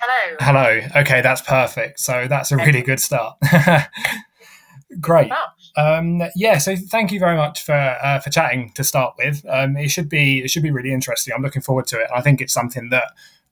[0.00, 0.36] Hello.
[0.40, 0.80] Hello.
[1.00, 2.00] Okay, that's perfect.
[2.00, 3.38] So that's a really good start.
[5.00, 5.32] Great.
[5.76, 6.58] Um, yeah.
[6.58, 9.44] So thank you very much for uh, for chatting to start with.
[9.48, 11.34] Um, it should be it should be really interesting.
[11.34, 12.08] I'm looking forward to it.
[12.14, 13.04] I think it's something that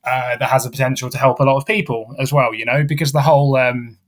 [0.04, 2.54] uh, that has the potential to help a lot of people as well.
[2.54, 3.98] You know, because the whole um,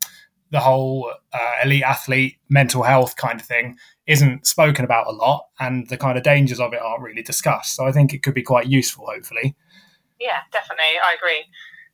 [0.50, 3.76] the whole uh, elite athlete mental health kind of thing
[4.06, 7.76] isn't spoken about a lot, and the kind of dangers of it aren't really discussed.
[7.76, 9.06] So I think it could be quite useful.
[9.06, 9.56] Hopefully.
[10.20, 10.98] Yeah, definitely.
[11.04, 11.44] I agree.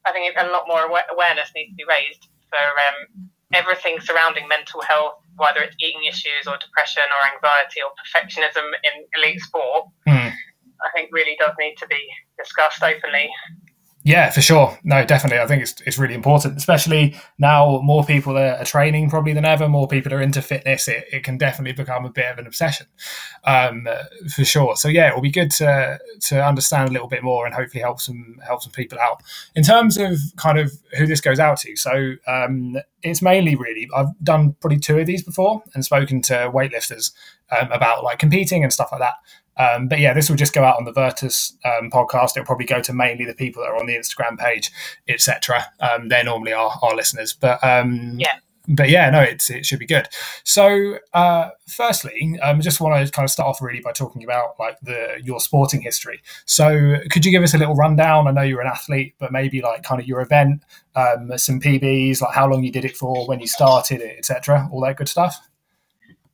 [0.06, 4.82] I think a lot more awareness needs to be raised for um, everything surrounding mental
[4.82, 9.86] health, whether it's eating issues or depression or anxiety or perfectionism in elite sport.
[10.08, 10.32] Mm.
[10.82, 12.02] I think really does need to be
[12.36, 13.30] discussed openly
[14.04, 14.76] yeah, for sure.
[14.82, 15.38] No, definitely.
[15.38, 19.68] I think it's, it's really important, especially now more people are, training probably than ever.
[19.68, 20.88] More people are into fitness.
[20.88, 22.86] It, it can definitely become a bit of an obsession,
[23.44, 23.86] um,
[24.34, 24.76] for sure.
[24.76, 25.98] So yeah, it will be good to
[26.28, 29.22] to understand a little bit more and hopefully help some help some people out.
[29.54, 33.88] In terms of kind of who this goes out to, so um, it's mainly really
[33.94, 37.12] I've done probably two of these before and spoken to weightlifters
[37.50, 39.14] um, about like competing and stuff like that.
[39.62, 42.30] Um, but yeah, this will just go out on the Virtus um, podcast.
[42.36, 44.70] It'll probably go to mainly the people that are on the Instagram page,
[45.08, 45.66] etc.
[45.80, 47.32] Um, they're normally our, our listeners.
[47.32, 48.38] But um, yeah.
[48.68, 50.06] But yeah, no, it's, it should be good.
[50.44, 54.22] So, uh, firstly, um, I just want to kind of start off really by talking
[54.22, 56.22] about like the your sporting history.
[56.44, 58.28] So, could you give us a little rundown?
[58.28, 60.62] I know you're an athlete, but maybe like kind of your event,
[60.94, 64.68] um, some PBs, like how long you did it for, when you started it, etc.
[64.70, 65.40] All that good stuff.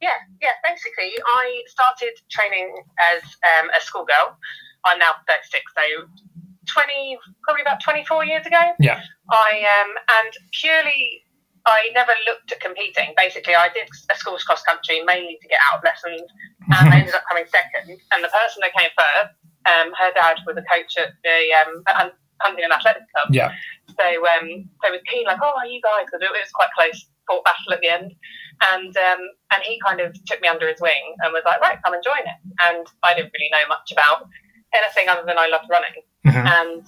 [0.01, 0.55] Yeah, yeah.
[0.63, 2.73] Basically, I started training
[3.11, 3.23] as
[3.59, 4.37] um, a schoolgirl.
[4.85, 5.83] I'm now 36, so
[6.67, 8.63] 20, probably about 24 years ago.
[8.79, 9.01] Yeah.
[9.31, 9.91] I um,
[10.23, 11.25] and purely,
[11.67, 13.13] I never looked at competing.
[13.17, 16.31] Basically, I did a school's cross country mainly to get out of lessons,
[16.71, 17.99] and I ended up coming second.
[18.13, 19.35] And the person that came first,
[19.67, 23.29] um, her dad was a coach at the um, Huntingdon Athletics Club.
[23.31, 23.53] Yeah.
[23.89, 27.45] So um, so was keen, like, oh, you guys, because it was quite close fought
[27.45, 28.11] battle at the end.
[28.73, 29.23] And um,
[29.53, 32.03] and he kind of took me under his wing and was like, right, come and
[32.03, 32.41] join it.
[32.65, 34.27] And I didn't really know much about
[34.75, 36.03] anything other than I loved running.
[36.27, 36.47] Mm-hmm.
[36.47, 36.83] And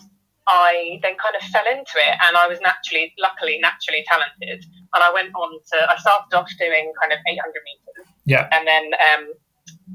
[0.49, 4.67] I then kind of fell into it, and I was naturally, luckily, naturally talented.
[4.91, 8.07] And I went on to, I started off doing kind of 800 meters.
[8.27, 8.49] Yeah.
[8.51, 9.31] And then um,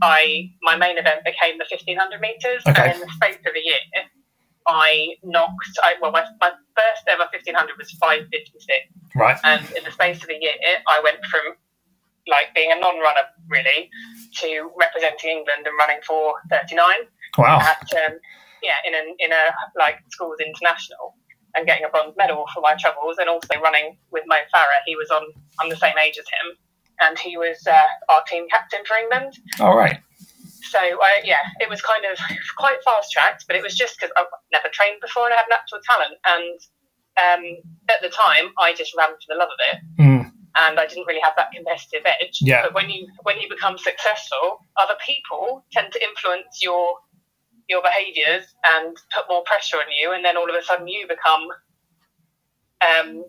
[0.01, 2.63] I, my main event became the 1500 meters.
[2.63, 2.71] Okay.
[2.71, 3.83] And in the space of a year,
[4.67, 8.65] I knocked, I, well, my, my first ever 1500 was 556.
[9.15, 9.37] Right.
[9.43, 10.53] And in the space of a year,
[10.87, 11.55] I went from
[12.27, 13.89] like being a non-runner really
[14.41, 16.81] to representing England and running for 39.
[17.37, 17.59] Wow.
[17.59, 18.17] At, um,
[18.63, 19.43] yeah, in a, in a
[19.77, 21.13] like schools international
[21.55, 24.81] and getting a bronze medal for my troubles and also running with Mo Farah.
[24.85, 25.23] He was on,
[25.61, 26.57] I'm the same age as him
[27.01, 29.33] and he was uh, our team captain for England.
[29.59, 29.99] All right.
[30.69, 32.17] So I, yeah, it was kind of
[32.57, 35.49] quite fast tracked, but it was just because I've never trained before and I have
[35.49, 36.17] natural talent.
[36.25, 36.59] And
[37.15, 37.43] um,
[37.89, 40.31] at the time, I just ran for the love of it, mm.
[40.57, 42.39] and I didn't really have that competitive edge.
[42.41, 42.63] Yeah.
[42.63, 46.99] But when you when you become successful, other people tend to influence your
[47.69, 51.07] your behaviours and put more pressure on you, and then all of a sudden you
[51.07, 51.47] become
[52.83, 53.23] um,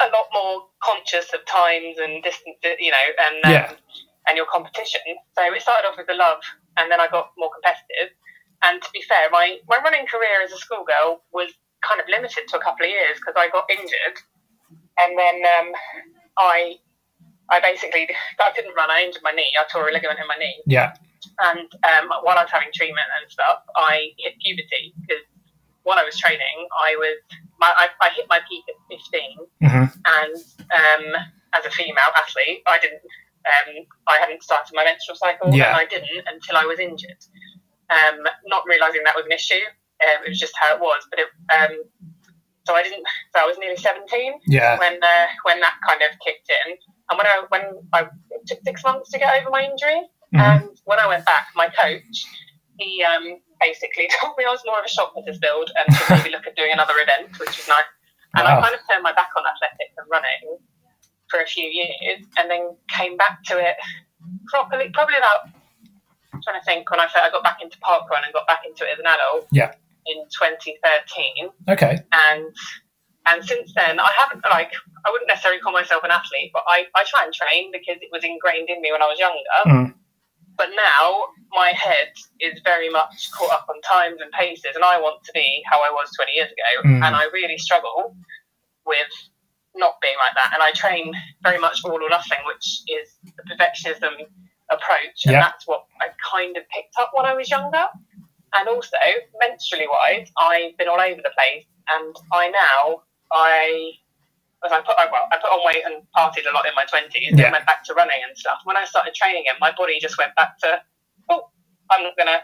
[0.00, 3.72] a lot more conscious of times and distance, you know, and um, yeah.
[4.28, 5.00] And your competition.
[5.36, 6.40] So it started off with the love,
[6.76, 8.14] and then I got more competitive.
[8.62, 11.52] And to be fair, my, my running career as a schoolgirl was
[11.84, 14.16] kind of limited to a couple of years because I got injured,
[14.98, 15.68] and then um,
[16.38, 16.80] I
[17.50, 18.08] I basically
[18.40, 18.90] I couldn't run.
[18.90, 19.52] I injured my knee.
[19.58, 20.62] I tore a ligament in my knee.
[20.66, 20.94] Yeah.
[21.38, 25.22] And um, while I was having treatment and stuff, I hit puberty because
[25.82, 27.18] while I was training, I was
[27.60, 29.20] my, I, I hit my peak at 15,
[29.62, 29.86] mm-hmm.
[29.86, 30.36] and
[30.74, 31.04] um,
[31.54, 33.00] as a female athlete, I didn't.
[33.46, 35.70] Um, I hadn't started my menstrual cycle, yeah.
[35.70, 37.22] and I didn't until I was injured.
[37.88, 39.62] Um, not realizing that was an issue,
[40.02, 41.06] um, it was just how it was.
[41.10, 41.84] But it, um,
[42.66, 43.06] so I didn't.
[43.34, 44.34] So I was nearly seventeen.
[44.46, 44.78] Yeah.
[44.78, 46.76] When uh, when that kind of kicked in,
[47.10, 47.62] and when I when
[47.92, 48.08] I
[48.46, 50.02] took six months to get over my injury,
[50.34, 50.40] mm-hmm.
[50.40, 52.26] and when I went back, my coach
[52.78, 56.02] he um, basically told me I was more of a shot putters build and to
[56.14, 57.88] maybe look at doing another event, which was nice.
[58.36, 58.58] And wow.
[58.58, 60.60] I kind of turned my back on athletics and running
[61.36, 63.76] for a few years, and then came back to it
[64.48, 65.52] properly, probably about.
[66.32, 68.60] I'm trying to think when I I got back into park run and got back
[68.66, 69.48] into it as an adult.
[69.52, 69.72] Yeah
[70.06, 71.50] in 2013.
[71.68, 71.98] Okay.
[72.12, 72.46] And
[73.26, 74.72] and since then, I haven't like
[75.04, 78.08] I wouldn't necessarily call myself an athlete, but I, I try and train because it
[78.12, 79.58] was ingrained in me when I was younger.
[79.66, 79.94] Mm.
[80.56, 84.98] But now my head is very much caught up on times and paces, and I
[84.98, 86.88] want to be how I was 20 years ago.
[86.88, 87.04] Mm.
[87.04, 88.16] And I really struggle
[88.86, 89.10] with
[89.76, 90.50] not being like that.
[90.54, 91.12] And I train
[91.42, 94.26] very much all or nothing, which is the perfectionism
[94.70, 95.40] approach, and yeah.
[95.40, 97.86] that's what I kind of picked up when I was younger.
[98.54, 98.96] And also,
[99.42, 103.02] menstrually wise, I've been all over the place, and I now
[103.32, 103.92] I
[104.64, 107.30] as I put well, I put on weight and partied a lot in my twenties,
[107.30, 107.36] Yeah.
[107.36, 108.58] then went back to running and stuff.
[108.64, 110.80] When I started training again, my body just went back to
[111.30, 111.50] oh,
[111.90, 112.40] I'm not gonna.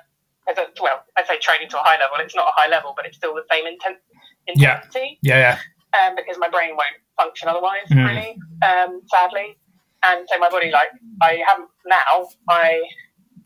[0.48, 2.16] I don't- Well, I say training to a high level.
[2.18, 4.02] It's not a high level, but it's still the same inten-
[4.48, 4.78] Yeah.
[4.78, 5.58] intensity Yeah, yeah.
[6.00, 8.06] Um, because my brain won't function otherwise, Mm.
[8.08, 9.56] really, um, sadly.
[10.02, 10.88] And so my body, like,
[11.20, 12.82] I haven't now, I,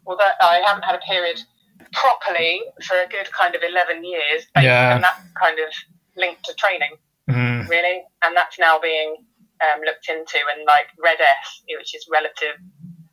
[0.07, 1.41] although I haven't had a period
[1.93, 4.95] properly for a good kind of 11 years, Yeah.
[4.95, 5.69] and that's kind of
[6.17, 6.93] linked to training,
[7.29, 8.05] Mm, really.
[8.23, 9.17] And that's now being
[9.61, 12.57] um, looked into, and like RED-S, which is relative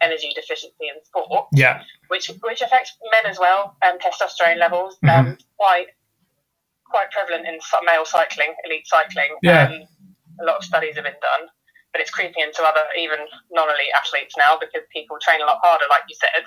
[0.02, 1.82] energy deficiency in sport, yeah.
[2.10, 5.28] which which affects men as well, um, testosterone levels, Mm-hmm.
[5.28, 5.88] um, quite
[6.94, 7.58] quite prevalent in
[7.90, 9.34] male cycling, elite cycling.
[9.42, 9.66] Yeah.
[9.74, 9.82] Um,
[10.42, 11.50] a lot of studies have been done,
[11.92, 13.20] but it's creeping into other even
[13.52, 16.46] non-elite athletes now because people train a lot harder, like you said,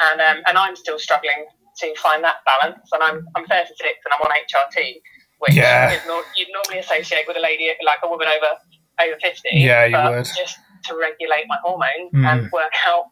[0.00, 1.44] and um, and I'm still struggling
[1.80, 2.88] to find that balance.
[2.92, 5.00] And I'm I'm 36 and I'm on HRT,
[5.44, 5.92] which Yeah.
[5.92, 8.52] is nor- you'd normally associate with a lady like a woman over
[9.00, 9.48] over 50.
[9.52, 10.24] Yeah, you but would.
[10.24, 10.56] just
[10.88, 12.24] to regulate my hormones Mm.
[12.24, 13.04] and work out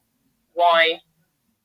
[0.52, 1.00] why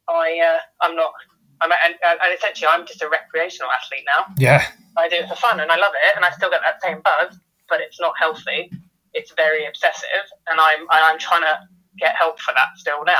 [0.10, 1.12] I uh, I'm not.
[1.61, 4.33] And, and essentially I'm just a recreational athlete now.
[4.38, 4.65] Yeah.
[4.97, 7.01] I do it for fun and I love it, and I still get that same
[7.03, 7.38] buzz,
[7.69, 8.71] but it's not healthy.
[9.13, 11.59] It's very obsessive, and I'm I'm trying to
[11.97, 13.19] get help for that still now.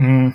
[0.00, 0.34] Mm.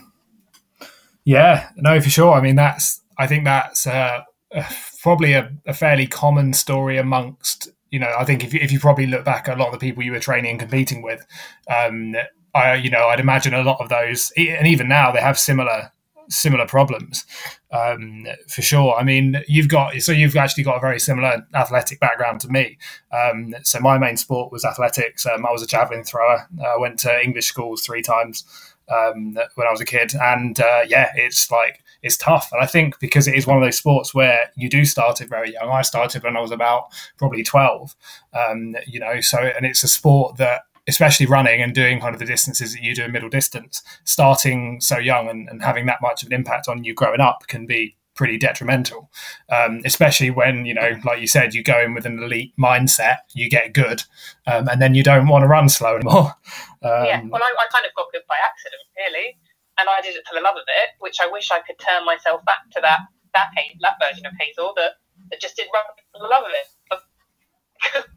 [1.25, 2.33] Yeah, no, for sure.
[2.33, 3.01] I mean, that's.
[3.17, 4.21] I think that's uh,
[4.55, 4.63] uh,
[5.01, 7.69] probably a, a fairly common story amongst.
[7.91, 9.73] You know, I think if you, if you probably look back at a lot of
[9.73, 11.25] the people you were training and competing with,
[11.69, 12.15] um,
[12.53, 15.91] I you know I'd imagine a lot of those, and even now they have similar
[16.29, 17.25] similar problems
[17.71, 18.95] um, for sure.
[18.95, 22.77] I mean, you've got so you've actually got a very similar athletic background to me.
[23.11, 25.25] Um, so my main sport was athletics.
[25.25, 26.47] Um, I was a javelin thrower.
[26.65, 28.43] I went to English schools three times
[28.89, 32.49] um, when I was a kid, and uh, yeah, it's like it's tough.
[32.51, 35.29] And I think because it is one of those sports where you do start it
[35.29, 35.69] very young.
[35.69, 36.85] I started when I was about
[37.17, 37.95] probably twelve.
[38.33, 42.19] Um, you know, so and it's a sport that especially running and doing kind of
[42.19, 46.01] the distances that you do in middle distance, starting so young and, and having that
[46.01, 49.09] much of an impact on you growing up can be pretty detrimental.
[49.49, 53.19] Um, especially when, you know, like you said, you go in with an elite mindset,
[53.33, 54.03] you get good,
[54.45, 56.33] um, and then you don't want to run slow anymore.
[56.81, 59.35] Um, yeah, well, I, I kind of got good by accident, really,
[59.77, 62.05] and I did it for the love of it, which I wish I could turn
[62.05, 63.01] myself back to that
[63.33, 64.91] that Ha- that version of Hazel that,
[65.29, 65.83] that just did run
[66.13, 68.05] for the love of it.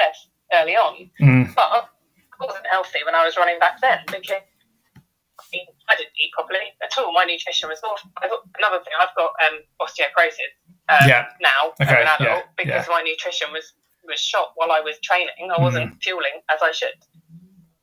[0.00, 1.62] Yes, early on, mm, but
[2.40, 4.42] I wasn't healthy when I was running back then because
[5.40, 7.12] I mean, I didn't eat properly at all.
[7.12, 8.10] My nutrition was awful.
[8.22, 10.52] I thought, another thing, I've got um, osteoporosis
[10.88, 11.26] um, Yeah.
[11.42, 12.94] now Okay, as an adult yeah, because yeah.
[12.94, 13.74] my nutrition was
[14.06, 15.32] was shot while I was training.
[15.50, 15.98] I wasn't Mm-hmm.
[16.04, 16.94] fueling as I should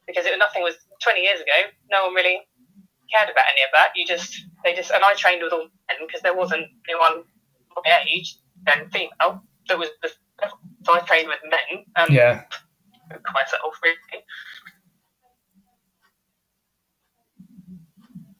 [0.07, 1.69] because it, nothing was 20 years ago.
[1.91, 2.39] No one really
[3.11, 3.91] cared about any of that.
[3.95, 7.23] You just they just and I trained with all men because there wasn't anyone
[7.75, 9.89] my age and female that was
[10.83, 12.43] so I trained with men and yeah,
[13.33, 14.23] myself really.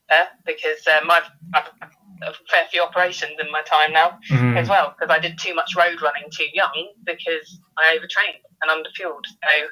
[0.10, 1.90] Uh, because um, I've, I've had
[2.24, 5.56] a fair few operations in my time now mm, as well because I did too
[5.56, 9.26] much road running too young because I overtrained and underfueled.
[9.26, 9.68] So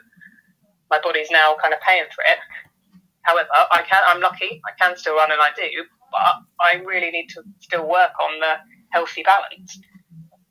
[0.90, 2.40] my body's now kind of paying for it.
[3.24, 4.62] However, I can I'm lucky.
[4.66, 5.68] I can still run and I do,
[6.10, 8.56] but I really need to still work on the
[8.92, 9.78] healthy balance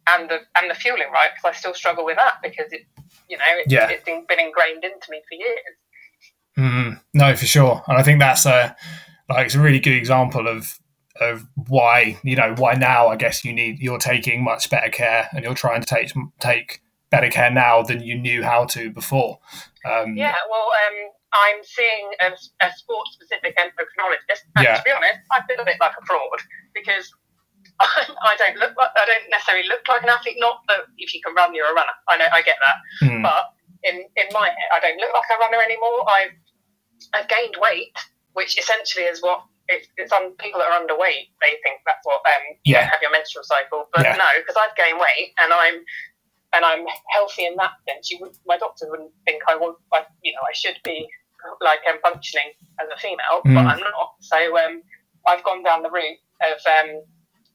[0.08, 2.82] and the and the fueling right because I still struggle with that because it
[3.28, 3.88] you know it's, Yeah.
[3.90, 5.75] it's been, been ingrained into me for years.
[6.56, 7.82] mm, no, for sure.
[7.88, 8.75] And I think that's a
[9.28, 10.78] like it's a really good example of
[11.21, 15.28] of why you know why now I guess you need you're taking much better care
[15.32, 16.80] and you're trying to take take
[17.11, 19.38] better care now than you knew how to before.
[19.85, 22.26] Um, Yeah, well, um, I'm seeing a,
[22.66, 24.76] a sports specific endocrinologist, and Yeah.
[24.76, 26.40] to be honest, I feel a bit like a fraud
[26.75, 27.11] because
[27.80, 30.37] I don't look like I don't necessarily look like an athlete.
[30.38, 31.94] Not that if you can run, you're a runner.
[32.08, 33.54] I know I get that, mm, but
[33.85, 36.02] in in my head, I don't look like a runner anymore.
[36.11, 36.35] I've
[37.14, 37.94] I've gained weight,
[38.35, 39.44] which essentially is what.
[39.70, 41.28] It's, it's on people that are underweight.
[41.44, 42.88] They think that's what um, Yeah.
[42.88, 44.16] have your menstrual cycle, but Yeah.
[44.16, 45.85] no, because I've gained weight and I'm
[46.54, 48.11] and I'm healthy in that sense.
[48.11, 51.06] You would, my doctor wouldn't think I want, I, you know, I should be
[51.61, 52.49] like um, functioning
[52.80, 53.54] as a female, Mm.
[53.61, 54.14] but I'm not.
[54.20, 54.80] So um,
[55.28, 57.02] I've gone down the route of um,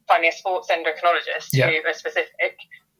[0.07, 1.67] finding a sports endocrinologist Yeah.
[1.69, 2.57] who is specific,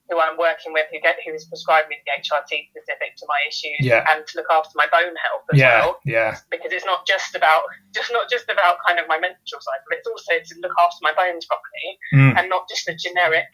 [0.10, 3.40] who I'm working with, who get who has prescribed me the HRT specific to my
[3.48, 4.06] issues Yeah.
[4.12, 6.00] and to look after my bone health as yeah, well.
[6.06, 9.88] yeah, Because it's not just about just not just about kind of my menstrual cycle.
[9.92, 13.48] It's also to look after my bones properly mm, and not just a generic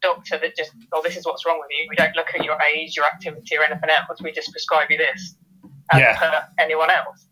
[0.00, 1.86] doctor that just, oh, this is what's wrong with you.
[1.88, 4.20] We don't look at your age, your activity, or anything else.
[4.20, 5.36] We just prescribe you this
[5.92, 6.18] as Yeah.
[6.18, 7.28] per anyone else.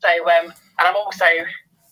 [0.00, 0.46] So, um,
[0.78, 1.26] and I'm also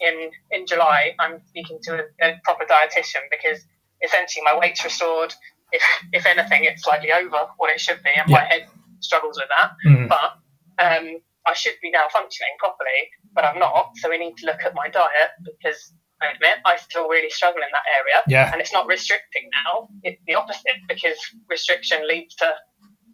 [0.01, 1.15] in in July.
[1.19, 3.65] I'm speaking to a, a proper dietitian because
[4.03, 5.35] essentially my weight's restored.
[5.73, 8.67] if, if anything, it's slightly over what it should be, and my head
[9.01, 9.73] struggles with that.
[9.87, 10.09] Mm.
[10.09, 10.39] But
[10.79, 13.93] um, I should be now functioning properly, but I'm not.
[13.97, 17.63] So we need to look at my diet because I admit I still really struggle
[17.63, 18.23] in that area.
[18.27, 18.53] Yeah.
[18.53, 21.17] And it's not restricting now, it's the opposite because
[21.49, 22.53] restriction leads to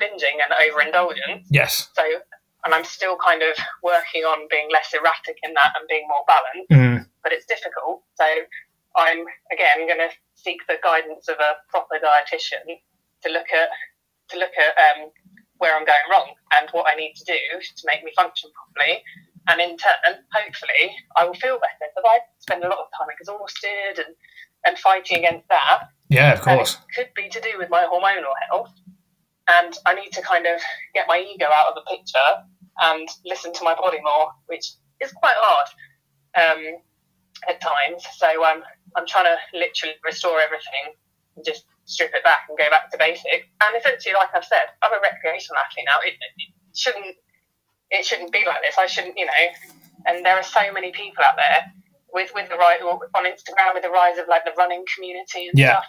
[0.00, 1.46] binging and overindulgence.
[1.50, 1.90] Yes.
[1.94, 2.02] So,
[2.64, 6.24] and I'm still kind of working on being less erratic in that and being more
[6.26, 7.06] balanced, Mm.
[7.22, 8.02] but it's difficult.
[8.14, 8.26] So,
[8.96, 12.76] I'm again going to seek the guidance of a proper dietitian
[13.22, 13.68] to look at
[14.28, 15.10] to look at um,
[15.58, 19.02] where I'm going wrong and what I need to do to make me function properly.
[19.48, 23.08] And in turn, hopefully, I will feel better But I spend a lot of time
[23.18, 24.14] exhausted and,
[24.66, 25.88] and fighting against that.
[26.08, 26.74] Yeah, of course.
[26.74, 28.72] it could be to do with my hormonal health.
[29.48, 30.60] And I need to kind of
[30.94, 32.18] get my ego out of the picture
[32.80, 35.68] and listen to my body more, which is quite hard
[36.38, 36.62] um,
[37.48, 38.04] at times.
[38.16, 38.62] So um,
[38.96, 40.94] I'm trying to literally restore everything
[41.36, 43.46] and just strip it back and go back to basics.
[43.60, 45.98] And essentially, like I've said, I'm a recreational athlete now.
[46.04, 47.16] It, it shouldn't
[47.90, 48.76] it shouldn't be like this.
[48.78, 49.44] I shouldn't, you know.
[50.06, 51.72] And there are so many people out there
[52.12, 55.58] with with the right on Instagram with the rise of like the running community and
[55.58, 55.80] Yeah.
[55.80, 55.84] stuff.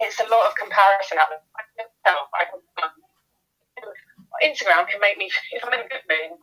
[0.00, 1.42] It's a lot of comparison out there.
[1.56, 2.28] I can tell.
[2.34, 2.60] I can,
[4.42, 6.38] Instagram can make me if I'm in a good mood.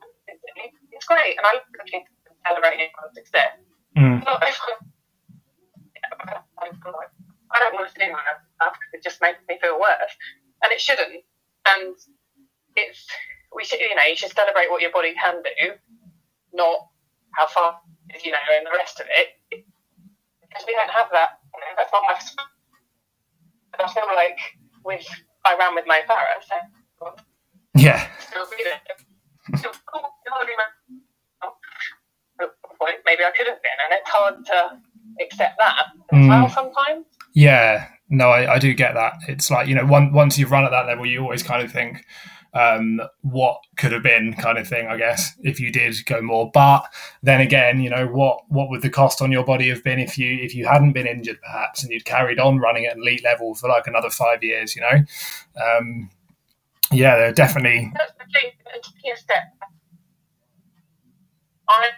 [0.91, 2.13] It's great, and I look at people
[2.45, 3.57] celebrating my success.
[3.97, 4.25] Mm.
[4.25, 4.89] Not if I'm,
[7.51, 8.21] I don't want to see my
[8.57, 10.13] stuff because it just makes me feel worse,
[10.63, 11.23] and it shouldn't.
[11.67, 11.95] And
[12.75, 13.05] it's
[13.55, 15.73] we should, you know, you should celebrate what your body can do,
[16.53, 16.87] not
[17.33, 17.79] how far
[18.23, 19.35] you know, and the rest of it.
[19.49, 21.39] Because we don't have that.
[21.53, 22.15] You know, that's not my.
[23.79, 24.39] I feel like
[24.83, 25.05] with
[25.45, 27.15] I ran with Mo Farah, so
[27.77, 28.07] Yeah.
[28.19, 28.79] still be there.
[29.57, 30.57] Still cool, you know what I mean?
[32.39, 34.79] At one point, maybe I could have been, and it's hard to
[35.24, 36.27] accept that as Mm.
[36.29, 37.05] well sometimes.
[37.34, 39.13] Yeah, no, I, I do get that.
[39.27, 41.72] It's like you know, one, once you've run at that level, you always kind of
[41.72, 42.05] think,
[42.53, 44.88] um, what could have been, kind of thing.
[44.88, 46.84] I guess if you did go more, but
[47.24, 50.17] then again, you know, what what would the cost on your body have been if
[50.17, 53.55] you if you hadn't been injured, perhaps, and you'd carried on running at elite level
[53.55, 55.03] for like another five years, you know?
[55.63, 56.10] Um,
[56.91, 57.91] yeah, they're definitely.
[57.96, 58.51] That's the thing,
[58.84, 59.44] taking a step.
[61.70, 61.89] I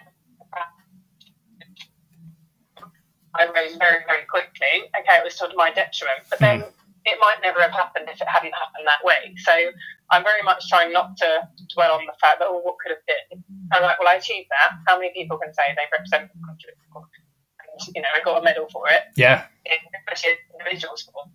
[3.38, 4.90] I rose very, very quickly.
[4.90, 6.74] Okay, it was to my detriment, but then hmm.
[7.06, 9.34] it might never have happened if it hadn't happened that way.
[9.38, 9.54] So
[10.10, 13.04] I'm very much trying not to dwell on the fact that, oh, what could have
[13.06, 13.44] been?
[13.72, 14.74] I'm like, well, I achieved that.
[14.86, 16.74] How many people can say they represent the country?
[16.74, 19.46] And, you know, I got a medal for it, Yeah,
[20.02, 21.28] especially individual sport.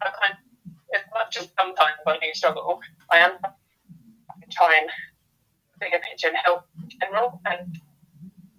[0.00, 0.34] I kind
[0.94, 2.80] as much as sometimes I do struggle,
[3.10, 3.32] I am
[4.50, 4.90] try and
[5.80, 7.78] bigger picture and help in general and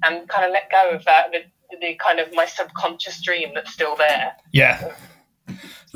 [0.03, 1.39] and kind of let go of that the,
[1.81, 4.33] the kind of my subconscious dream that's still there.
[4.51, 4.93] yeah.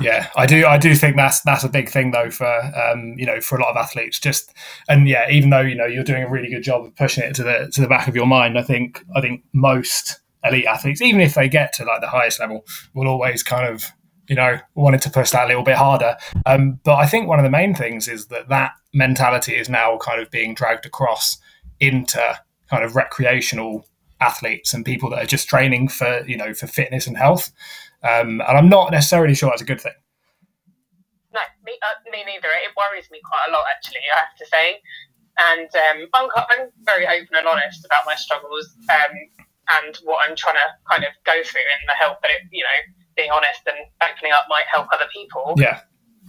[0.00, 0.66] Yeah, I do.
[0.66, 3.62] I do think that's that's a big thing though for um, you know for a
[3.62, 4.18] lot of athletes.
[4.18, 4.52] Just
[4.88, 7.34] and yeah, even though you know you're doing a really good job of pushing it
[7.36, 11.00] to the to the back of your mind, I think I think most elite athletes,
[11.00, 13.84] even if they get to like the highest level, will always kind of
[14.28, 16.16] you know wanted to push that a little bit harder.
[16.46, 19.98] Um, but I think one of the main things is that that mentality is now
[19.98, 21.38] kind of being dragged across
[21.80, 22.38] into
[22.70, 23.86] kind of recreational
[24.20, 27.52] athletes and people that are just training for you know for fitness and health.
[28.02, 29.96] Um, and I'm not necessarily sure that's a good thing.
[31.32, 32.48] No, me, uh, me neither.
[32.48, 34.04] It worries me quite a lot, actually.
[34.12, 34.78] I have to say,
[35.40, 39.14] and um, I'm, I'm very open and honest about my struggles um,
[39.82, 42.62] and what I'm trying to kind of go through in the help that it, you
[42.62, 42.78] know,
[43.16, 45.54] being honest and opening up might help other people.
[45.56, 45.80] Yeah,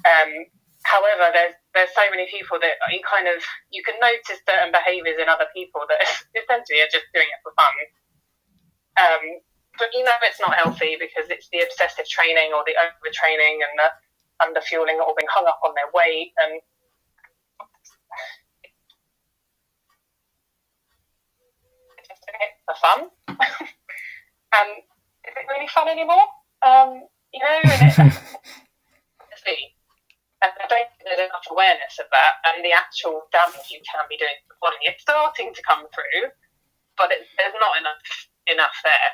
[0.06, 0.46] Um,
[0.84, 5.18] however, there's there's so many people that you kind of you can notice certain behaviours
[5.20, 6.00] in other people that
[6.40, 7.76] essentially are just doing it for fun.
[8.96, 9.42] Um,
[9.78, 13.76] but you know it's not healthy because it's the obsessive training or the overtraining and
[13.76, 13.92] the
[14.40, 16.62] underfueling or being hung up on their weight and
[22.08, 23.12] just doing it for fun.
[24.56, 24.70] and
[25.28, 26.24] is it really fun anymore?
[26.66, 28.12] Um, you know, and
[30.42, 34.04] and I don't think there's enough awareness of that and the actual damage you can
[34.10, 34.78] be doing to the body.
[34.86, 36.30] It's starting to come through,
[36.98, 38.02] but it, there's not enough
[38.50, 39.12] enough there.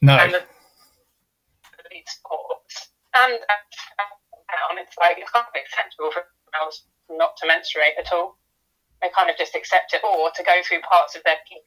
[0.00, 0.42] no, And the,
[2.06, 3.34] sports and,
[4.80, 6.24] it's like it's of acceptable for
[6.56, 8.38] girls not to menstruate at all.
[9.02, 11.64] They kind of just accept it, or to go through parts of their peak,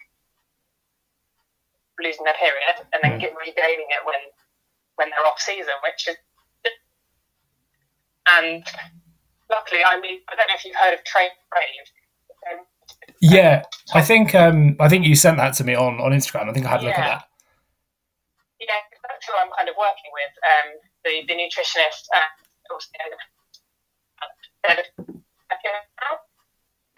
[1.98, 3.22] losing their period, and then Mm.
[3.22, 4.22] get regaining it when
[4.96, 6.18] when they're off season, which is
[8.24, 8.64] and
[9.50, 11.86] luckily, I mean, I don't know if you've heard of Train Brave.
[12.50, 12.66] Um,
[13.20, 13.64] yeah.
[13.94, 16.50] I think um, I think you sent that to me on on Instagram.
[16.50, 17.24] I think I had a look at that.
[18.60, 20.34] Yeah, that's who I'm kind of working with.
[20.40, 20.68] Um,
[21.04, 22.24] the, the nutritionist and
[22.72, 22.88] also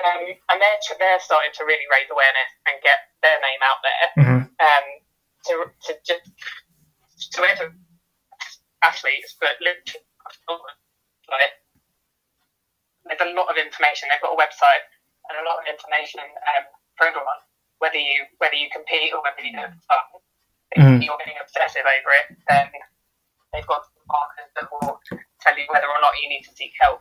[0.05, 4.05] um, and they're they're starting to really raise awareness and get their name out there.
[4.21, 4.43] Mm-hmm.
[4.61, 4.85] Um,
[5.49, 5.53] to
[5.89, 6.25] to just
[7.33, 7.41] to
[8.83, 11.55] athletes, but like
[13.05, 14.09] there's a lot of information.
[14.09, 14.83] They've got a website
[15.29, 16.65] and a lot of information um,
[16.97, 17.41] for everyone,
[17.79, 19.77] whether you whether you compete or whether you don't.
[20.75, 20.99] Mm.
[20.99, 22.67] If you're getting obsessive over it, then
[23.53, 24.99] they've got markers that will
[25.39, 26.99] tell you whether or not you need to seek help,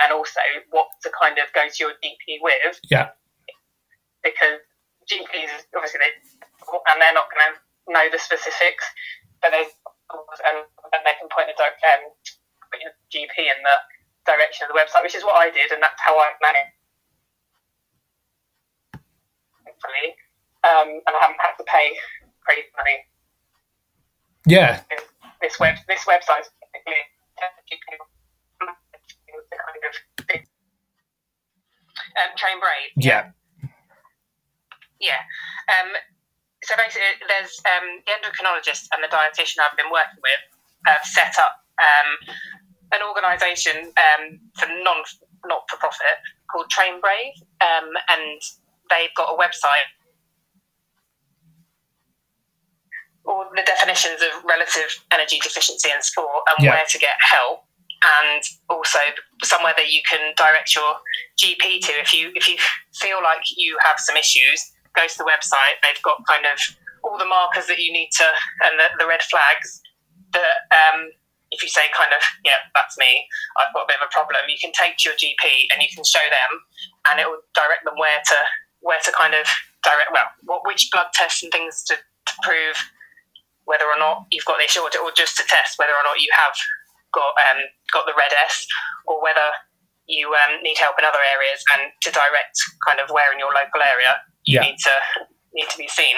[0.00, 0.40] and also
[0.70, 2.80] what to kind of go to your GP with.
[2.88, 3.12] Yeah.
[4.22, 4.62] Because
[5.10, 7.54] GPs obviously they and they're not going to
[7.92, 8.84] know the specifics,
[9.42, 9.64] but they
[10.12, 12.12] and, and they can point the doc- um,
[12.72, 13.76] put your GP in the
[14.24, 16.76] direction of the website, which is what I did, and that's how I managed.
[19.64, 20.16] Thankfully,
[20.64, 21.96] um, and I haven't had to pay
[22.44, 23.04] crazy money.
[24.46, 24.80] Yeah.
[25.40, 27.04] This web, this website basically
[27.38, 28.08] kind of
[32.16, 32.90] um, Train Brave.
[32.96, 33.30] Yeah.
[35.00, 35.22] Yeah.
[35.68, 35.94] Um,
[36.68, 40.42] so basically, there's um, the endocrinologist and the dietitian I've been working with
[40.84, 42.36] have set up um,
[42.92, 45.00] an organisation um, for non
[45.48, 46.20] not for profit
[46.52, 47.32] called Train Brave,
[47.64, 48.36] um, and
[48.92, 49.88] they've got a website.
[53.24, 56.72] All the definitions of relative energy deficiency in sport and Yeah.
[56.76, 57.64] where to get help,
[58.04, 59.00] and also
[59.42, 61.00] somewhere that you can direct your
[61.40, 62.58] GP to if you if you
[63.00, 64.72] feel like you have some issues.
[64.96, 65.80] Go to the website.
[65.82, 66.58] They've got kind of
[67.02, 68.28] all the markers that you need to
[68.66, 69.80] and the, the red flags
[70.32, 71.08] that um,
[71.50, 73.24] if you say kind of yeah that's me
[73.56, 75.88] I've got a bit of a problem you can take to your GP and you
[75.88, 76.50] can show them
[77.08, 78.38] and it will direct them where to
[78.84, 79.48] where to kind of
[79.80, 82.76] direct well what which blood tests and things to, to prove
[83.64, 86.28] whether or not you've got this or, or just to test whether or not you
[86.32, 86.56] have
[87.12, 87.60] got um,
[87.92, 88.66] got the red S
[89.08, 89.56] or whether
[90.08, 93.52] you um, need help in other areas and to direct kind of where in your
[93.52, 94.16] local area
[94.48, 94.66] you Yeah.
[94.66, 94.90] need to
[95.54, 96.16] need to be seen.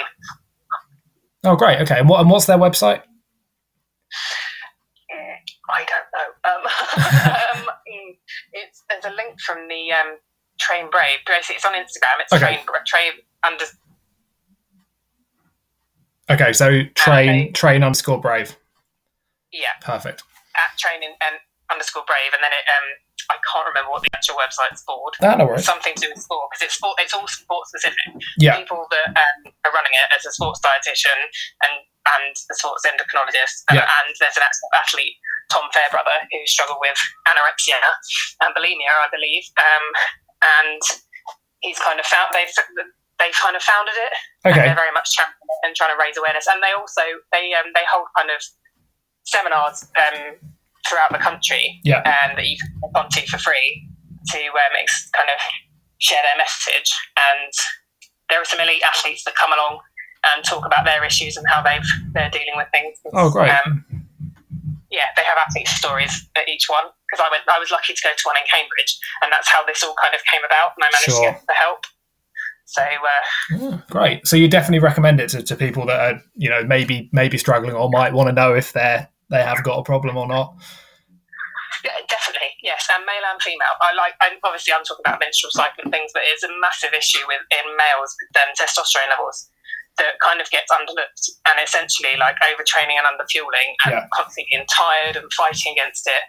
[1.43, 1.81] Oh, great.
[1.81, 1.99] Okay.
[1.99, 3.01] And, what, and what's their website?
[5.69, 6.29] I don't know.
[6.49, 6.63] Um,
[7.67, 8.17] um, mm,
[8.53, 10.17] it's there's a link from the um,
[10.59, 11.19] Train Brave.
[11.25, 12.19] Basically, it's on Instagram.
[12.19, 12.45] It's Okay.
[12.45, 13.11] Train Train
[13.45, 13.65] under
[16.29, 16.53] Okay.
[16.53, 17.51] So train, Okay.
[17.51, 18.55] train underscore brave.
[19.51, 20.23] yeah Perfect.
[20.55, 21.35] at training and
[21.71, 22.87] underscore Brave, and then it um
[23.31, 25.15] I can't remember what the actual website's called.
[25.23, 25.63] Ah, no worries.
[25.63, 26.99] Something to do with sport because it's sport.
[26.99, 28.03] It's all sport specific.
[28.37, 28.59] Yeah.
[28.59, 31.19] People that um, are running it as a sports dietitian
[31.63, 33.85] and and a sports endocrinologist, and, Yeah.
[33.85, 35.13] and there's an actual athlete,
[35.53, 36.97] Tom Fairbrother, who struggled with
[37.29, 37.77] anorexia
[38.41, 39.85] and bulimia, I believe, um,
[40.65, 40.81] and
[41.61, 42.49] he's kind of found they've
[43.21, 44.13] they've kind of founded it.
[44.43, 44.65] And Okay.
[44.65, 47.85] they're very much championing and trying to raise awareness, and they also they um, they
[47.85, 48.41] hold kind of
[49.29, 50.41] seminars um,
[50.87, 52.01] throughout the country Yeah.
[52.05, 53.87] and that you can click onto for free
[54.31, 55.37] to um, ex- kind of
[55.99, 56.91] share their message.
[57.17, 57.51] And
[58.29, 59.79] there are some elite athletes that come along
[60.23, 62.97] and talk about their issues and how they've they're dealing with things.
[63.13, 63.49] Oh, great.
[63.49, 63.85] Um,
[64.89, 67.43] yeah, they have athlete stories at each one because I went.
[67.49, 70.13] I was lucky to go to one in Cambridge, and that's how this all kind
[70.13, 70.73] of came about.
[70.77, 71.25] And I managed Sure.
[71.25, 71.79] to get the help.
[72.65, 74.27] So uh, Yeah, great.
[74.27, 77.73] So you definitely recommend it to, to people that are, you know, maybe maybe struggling
[77.75, 80.53] or might want to know if they're they have got a problem or not.
[81.81, 83.73] Yeah, definitely, yes, and male and female.
[83.81, 86.93] I like, and obviously, I'm talking about menstrual cycle and things, but it's a massive
[86.93, 89.49] issue with in males with um, testosterone levels
[89.97, 94.05] that kind of gets underlooked, and essentially like overtraining and underfueling, and Yeah.
[94.13, 96.23] constantly being tired and fighting against it.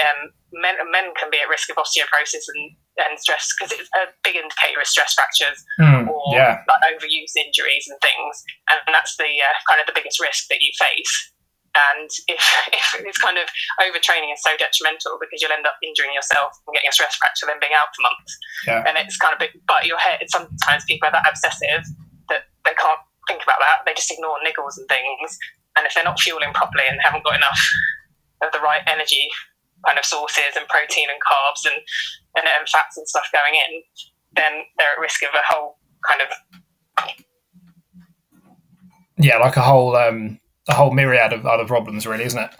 [0.00, 2.72] Um, men men can be at risk of osteoporosis and,
[3.04, 6.64] and stress because it's a big indicator of stress fractures Hmm, or yeah.
[6.64, 8.40] like overuse injuries and things,
[8.72, 11.12] and that's the uh, kind of the biggest risk that you face.
[11.74, 13.50] And if, if it's kind of
[13.82, 17.46] overtraining is so detrimental because you'll end up injuring yourself and getting a stress fracture,
[17.46, 18.32] then being out for months.
[18.66, 18.84] Yeah.
[18.86, 20.22] And it's kind of but your head.
[20.30, 21.82] Sometimes people are that obsessive
[22.30, 23.82] that they can't think about that.
[23.86, 25.38] They just ignore niggles and things.
[25.76, 27.58] And if they're not fueling properly and they haven't got enough
[28.42, 29.28] of the right energy
[29.86, 31.82] kind of sources and protein and carbs and
[32.36, 33.82] and, and fats and stuff going in,
[34.34, 36.28] then they're at risk of a whole kind of
[39.18, 42.50] Yeah, like a whole um a whole myriad of other problems really, isn't it?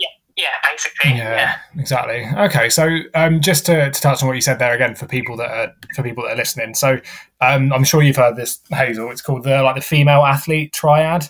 [0.00, 1.56] yeah, Yeah, basically yeah.
[1.78, 2.26] exactly.
[2.36, 5.36] Okay, so um, just to, to touch on what you said there again for people
[5.36, 6.74] that are for people that are listening.
[6.74, 6.98] So
[7.40, 9.10] um, I'm sure you've heard this, Hazel.
[9.10, 11.28] It's called the like the female athlete triad.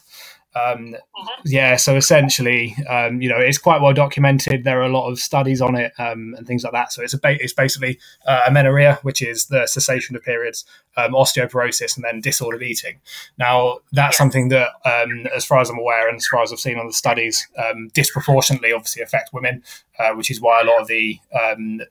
[0.54, 1.42] Um, mm-hmm.
[1.46, 4.64] Yeah, so essentially, um, you know, it's quite well documented.
[4.64, 6.92] There are a lot of studies on it um, and things like that.
[6.92, 10.64] So it's a ba- it's basically uh, amenorrhea, which is the cessation of periods,
[10.96, 13.00] um, osteoporosis, and then disordered eating.
[13.38, 16.60] Now, that's something that, um, as far as I'm aware, and as far as I've
[16.60, 19.62] seen on the studies, um, disproportionately obviously affect women,
[19.98, 21.18] uh, which is why a lot of the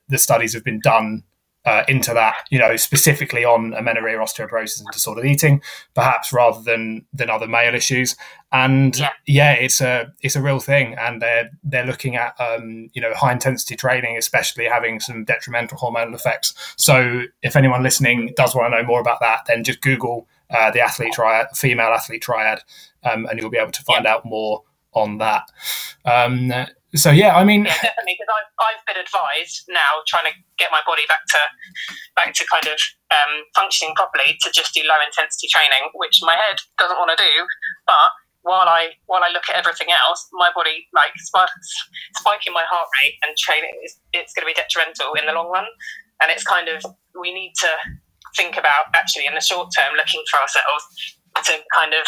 [0.09, 1.23] the studies have been done
[1.65, 5.61] uh, into that, you know, specifically on amenorrhea, osteoporosis, and disordered eating,
[5.93, 8.15] perhaps rather than than other male issues.
[8.51, 12.89] And yeah, yeah it's a it's a real thing, and they're they're looking at um,
[12.93, 16.53] you know high intensity training, especially having some detrimental hormonal effects.
[16.77, 20.71] So if anyone listening does want to know more about that, then just Google uh,
[20.71, 22.59] the athlete triad, female athlete triad,
[23.03, 25.49] um, and you'll be able to find out more on that.
[26.05, 26.51] Um,
[26.95, 30.69] so yeah, I mean, yeah, definitely because I've, I've been advised now trying to get
[30.71, 31.41] my body back to
[32.15, 32.77] back to kind of
[33.11, 37.19] um, functioning properly to just do low intensity training, which my head doesn't want to
[37.19, 37.33] do.
[37.87, 38.11] But
[38.43, 41.69] while I while I look at everything else, my body like spikes,
[42.19, 45.49] spiking my heart rate and training is it's going to be detrimental in the long
[45.49, 45.65] run.
[46.21, 46.83] And it's kind of
[47.15, 47.71] we need to
[48.35, 50.83] think about actually in the short term looking for ourselves
[51.45, 52.05] to kind of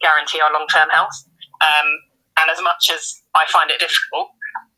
[0.00, 1.14] guarantee our long term health.
[1.60, 1.88] Um,
[2.40, 4.30] and as much as I find it difficult,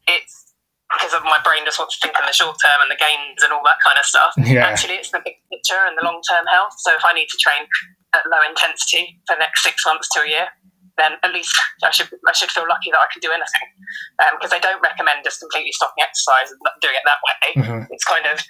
[0.06, 0.54] it's
[0.96, 3.44] because of my brain just wants to think in the short term and the gains
[3.44, 4.32] and all that kind of stuff.
[4.48, 4.64] Yeah.
[4.64, 6.72] Actually, it's the big picture and the long term health.
[6.80, 7.68] So if I need to train
[8.16, 10.48] at low intensity for the next six months to a year,
[10.96, 11.52] then at least
[11.84, 13.68] I should I should feel lucky that I can do anything.
[14.40, 17.40] Because um, they don't recommend just completely stopping exercise and doing it that way.
[17.60, 17.92] Mm-hmm.
[17.92, 18.40] It's kind of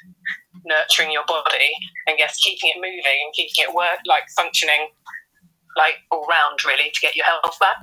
[0.65, 1.71] nurturing your body
[2.07, 4.95] and yes, keeping it moving and keeping it work like functioning
[5.77, 7.79] like all round really to get your health back.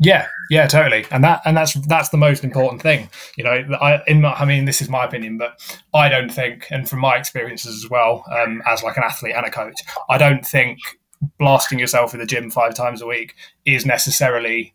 [0.00, 3.08] Yeah, yeah, totally, and that and that's that's the most important thing.
[3.36, 6.66] You know, I in my, I mean, this is my opinion, but I don't think,
[6.70, 9.80] and from my experiences as well, um, as like an athlete and a coach,
[10.10, 10.78] I don't think
[11.38, 14.74] blasting yourself in the gym five times a week is necessarily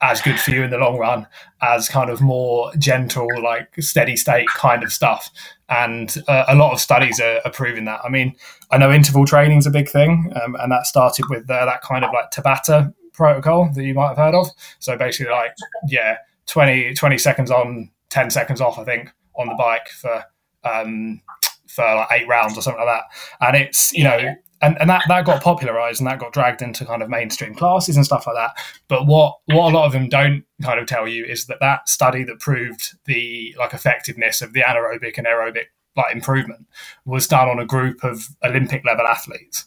[0.00, 1.26] as good for you in the long run
[1.60, 5.30] as kind of more gentle, like steady state kind of stuff.
[5.68, 8.00] And uh, a lot of studies are, are, proving that.
[8.04, 8.34] I mean,
[8.70, 11.82] I know interval training is a big thing, um, and that started with uh, that
[11.82, 14.48] kind of like Tabata protocol that you might have heard of.
[14.78, 15.52] So basically, like,
[15.88, 20.24] yeah, 20, 20 seconds on, 10 seconds off, I think, on the bike for
[20.64, 21.20] um,
[21.68, 23.46] for like eight rounds or something like that.
[23.46, 26.84] And it's, you know, and, and that, that got popularized and that got dragged into
[26.84, 28.52] kind of mainstream classes and stuff like that.
[28.88, 31.88] But what, what a lot of them don't kind of tell you is that that
[31.88, 36.66] study that proved the like effectiveness of the anaerobic and aerobic like improvement
[37.04, 39.66] was done on a group of Olympic level athletes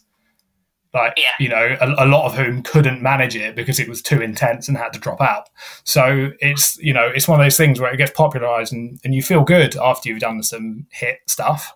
[0.94, 1.24] like yeah.
[1.38, 4.68] you know a, a, lot of whom couldn't manage it because it was too intense
[4.68, 5.48] and had to drop out
[5.84, 9.14] so it's you know it's one of those things where it gets popularized and, and
[9.14, 11.74] you feel good after you've done some HIIT stuff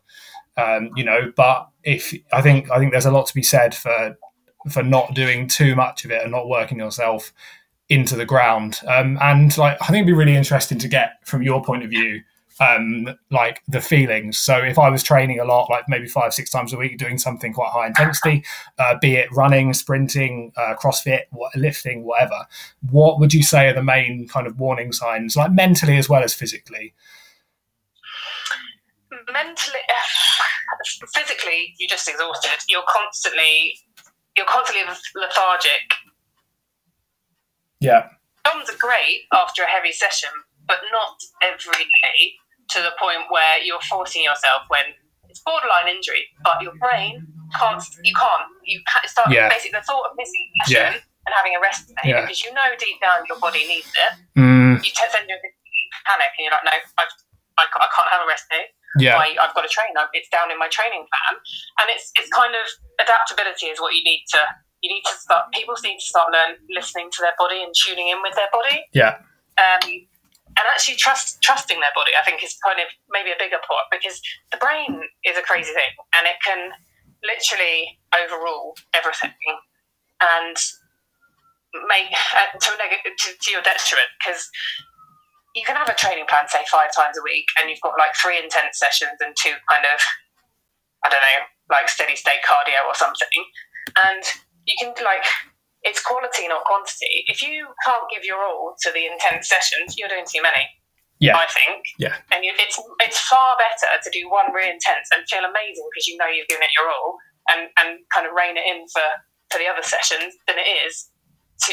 [0.57, 3.75] um, you know but if i think i think there's a lot to be said
[3.75, 4.17] for
[4.71, 7.33] for not doing too much of it and not working yourself
[7.89, 11.43] into the ground um, and like i think it'd be really interesting to get from
[11.43, 12.21] your point of view
[12.61, 14.39] um, like the feelings.
[14.39, 17.19] So if I was training a lot, like maybe five, six times a week, doing
[17.19, 18.45] something quite high intensity,
[18.79, 21.23] uh, be it running, sprinting, uh, CrossFit,
[21.55, 22.47] lifting, whatever,
[22.91, 26.23] what would you say are the main kind of warning signs, like mentally as well
[26.23, 26.95] as physically?
[29.33, 29.81] Mentally,
[31.15, 32.65] physically, you're just exhausted.
[32.69, 33.79] You're constantly,
[34.37, 35.95] you're constantly lethargic.
[37.81, 38.09] Yeah.
[38.47, 40.31] Arms are great after a heavy session,
[40.67, 42.37] but not every day
[42.71, 44.85] to the point where you're forcing yourself when
[45.29, 47.83] it's borderline injury, but your brain can't.
[48.03, 48.47] You can't.
[48.65, 49.49] You can't start yeah.
[49.49, 51.27] basically the thought of missing session yeah.
[51.27, 52.23] and having a rest day yeah.
[52.23, 54.13] because you know deep down your body needs it.
[54.39, 54.83] Mm.
[54.83, 55.37] You tend to
[56.07, 57.15] panic and you're like, no, I've,
[57.59, 58.71] I, I can't have a rest day.
[58.99, 59.21] Yeah.
[59.21, 59.93] I, have got to train.
[60.17, 61.35] It's down in my training plan,
[61.83, 62.65] and it's it's kind of
[62.97, 64.41] adaptability is what you need to.
[64.81, 65.53] You need to start.
[65.53, 68.89] People need to start learn listening to their body and tuning in with their body.
[68.97, 69.21] Yeah.
[69.61, 69.85] Um,
[70.57, 73.87] and actually trust trusting their body, I think, is kind of maybe a bigger part
[73.93, 76.73] because the brain is a crazy thing and it can
[77.25, 79.37] literally overrule everything
[80.21, 80.57] and
[81.89, 84.49] make uh, to, to, to your detriment because
[85.57, 88.13] you can have a training plan, say five times a week, and you've got like
[88.17, 89.99] three intense sessions and two kind of,
[91.05, 91.41] I don't know,
[91.73, 93.41] like steady state cardio or something,
[94.05, 94.23] and
[94.69, 95.25] you can like
[95.87, 97.23] it's quality, not quantity.
[97.31, 100.67] If you can't give your all to the intense sessions, you're doing too many.
[101.17, 101.39] Yeah.
[101.39, 101.81] I think.
[101.97, 102.13] Yeah.
[102.29, 106.05] And you, it's it's far better to do one really intense and feel amazing because
[106.05, 107.17] you know you've given it your all
[107.49, 109.07] and, and kind of rein it in for,
[109.49, 111.09] for the other sessions than it is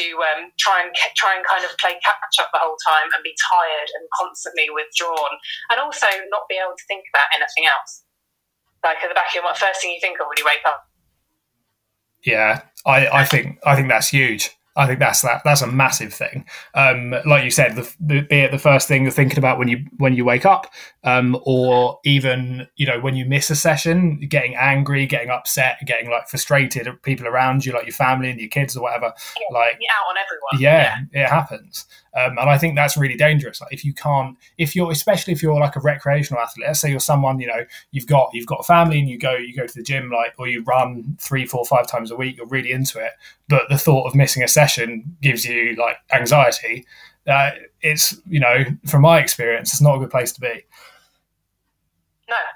[0.32, 3.36] um, try and try and kind of play catch up the whole time and be
[3.36, 5.36] tired and constantly withdrawn
[5.68, 8.00] and also not be able to think about anything else.
[8.80, 10.64] Like at the back of your mind, first thing you think of when you wake
[10.64, 10.88] up
[12.24, 14.50] yeah, I, I think I think that's huge.
[14.76, 15.42] I think that's that.
[15.44, 16.44] That's a massive thing.
[16.74, 19.68] Um, like you said, the, the, be it the first thing you're thinking about when
[19.68, 20.72] you when you wake up,
[21.04, 26.10] um, or even you know when you miss a session, getting angry, getting upset, getting
[26.10, 29.12] like frustrated at people around you, like your family and your kids or whatever.
[29.38, 30.62] Yeah, like out on everyone.
[30.62, 31.24] Yeah, yeah.
[31.24, 31.86] it happens.
[32.16, 33.60] Um, and I think that's really dangerous.
[33.60, 36.90] Like if you can't, if you're, especially if you're like a recreational athlete, let's say
[36.90, 39.66] you're someone, you know, you've got you've got a family and you go you go
[39.66, 42.72] to the gym like or you run three, four, five times a week, you're really
[42.72, 43.12] into it,
[43.48, 46.86] but the thought of missing a session gives you like anxiety.
[47.26, 50.64] Uh, it's you know, from my experience, it's not a good place to be.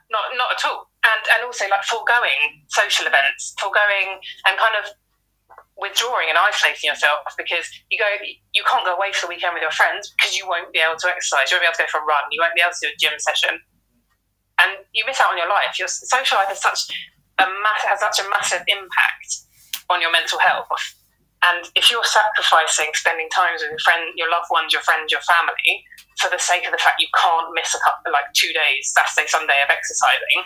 [0.09, 0.89] No, not not at all.
[1.05, 4.93] And and also like foregoing social events, foregoing and kind of
[5.79, 8.09] withdrawing and isolating yourself because you go
[8.53, 10.99] you can't go away for the weekend with your friends because you won't be able
[10.99, 11.51] to exercise.
[11.51, 12.25] You won't be able to go for a run.
[12.33, 13.61] You won't be able to do a gym session.
[14.59, 15.79] And you miss out on your life.
[15.79, 16.91] Your social life has such
[17.39, 19.47] a mass, has such a massive impact
[19.89, 20.67] on your mental health.
[21.43, 25.23] And if you're sacrificing spending time with your friend your loved ones your friends your
[25.23, 25.87] family
[26.19, 29.27] for the sake of the fact you can't miss a couple like two days saturday
[29.29, 30.43] sunday of exercising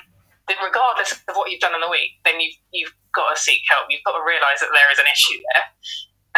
[0.48, 3.62] then regardless of what you've done in the week then you've, you've got to seek
[3.68, 3.86] help.
[3.88, 5.64] You've got to realise that there is an issue there,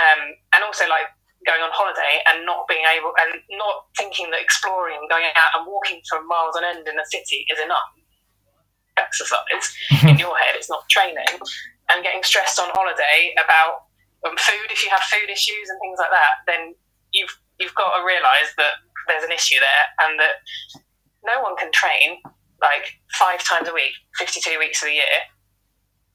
[0.03, 0.21] um,
[0.55, 1.09] and also like
[1.47, 5.55] going on holiday and not being able and not thinking that exploring and going out
[5.55, 7.89] and walking for miles on end in a city is enough
[8.99, 9.67] exercise
[10.07, 10.59] in your head.
[10.59, 11.39] It's not training,
[11.91, 13.87] and getting stressed on holiday about
[14.27, 16.75] um, food if you have food issues and things like that, then
[17.13, 20.41] you've you've got to realise that there's an issue there and that
[21.25, 22.21] no one can train
[22.61, 25.21] like five times a week, 52 weeks of the year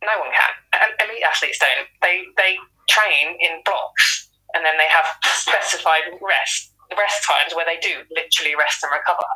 [0.03, 0.53] no one can.
[0.79, 1.87] And elite athletes don't.
[2.01, 2.55] They they
[2.87, 5.05] train in blocks, and then they have
[5.43, 9.27] specified rest rest times where they do literally rest and recover.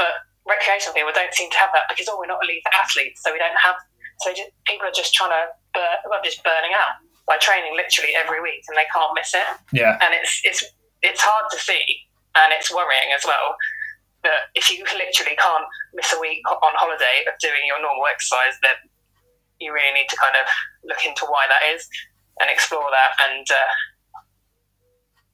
[0.00, 3.32] But recreational people don't seem to have that because oh, we're not elite athletes, so
[3.32, 3.76] we don't have.
[4.24, 8.12] So just, people are just trying to burn, well, just burning out by training literally
[8.16, 9.48] every week, and they can't miss it.
[9.72, 10.64] Yeah, and it's it's
[11.02, 11.84] it's hard to see,
[12.36, 13.56] and it's worrying as well.
[14.22, 18.60] That if you literally can't miss a week on holiday of doing your normal exercise,
[18.60, 18.76] then
[19.60, 20.44] you really need to kind of
[20.84, 21.88] look into why that is
[22.40, 23.72] and explore that and uh,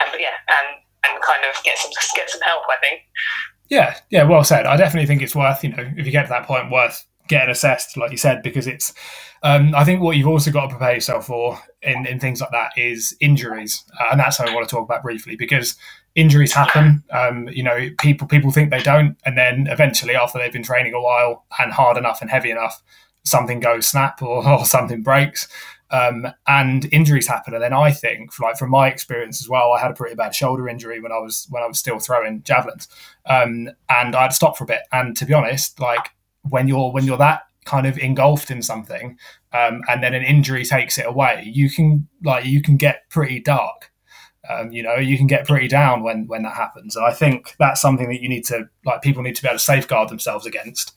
[0.03, 2.63] and yeah and and kind of get some get some help.
[2.71, 3.03] I think.
[3.69, 4.67] Yeah, yeah, well said.
[4.67, 7.51] I definitely think it's worth you know if you get to that point, worth getting
[7.51, 8.93] assessed, like you said, because it's.
[9.43, 12.51] Um, I think what you've also got to prepare yourself for in, in things like
[12.51, 15.77] that is injuries, uh, and that's what I want to talk about briefly because
[16.17, 17.05] injuries happen.
[17.11, 20.95] Um, you know, people people think they don't, and then eventually, after they've been training
[20.95, 22.83] a while and hard enough and heavy enough,
[23.25, 25.49] something goes snap or, or something breaks.
[25.89, 27.55] Um, and injuries happen.
[27.55, 30.35] And then I think, like from my experience as well, I had a pretty bad
[30.35, 32.89] shoulder injury when I was when I was still throwing javelins,
[33.27, 34.81] um, and I had to stop for a bit.
[34.91, 36.11] And to be honest, like
[36.49, 39.19] when you're when you're that kind of engulfed in something,
[39.53, 43.41] um, and then an injury takes it away, you can like you can get pretty
[43.41, 43.91] dark.
[44.49, 46.95] Um, you know, you can get pretty down when when that happens.
[46.97, 49.59] And I think that's something that you need to like people need to be able
[49.59, 50.95] to safeguard themselves against.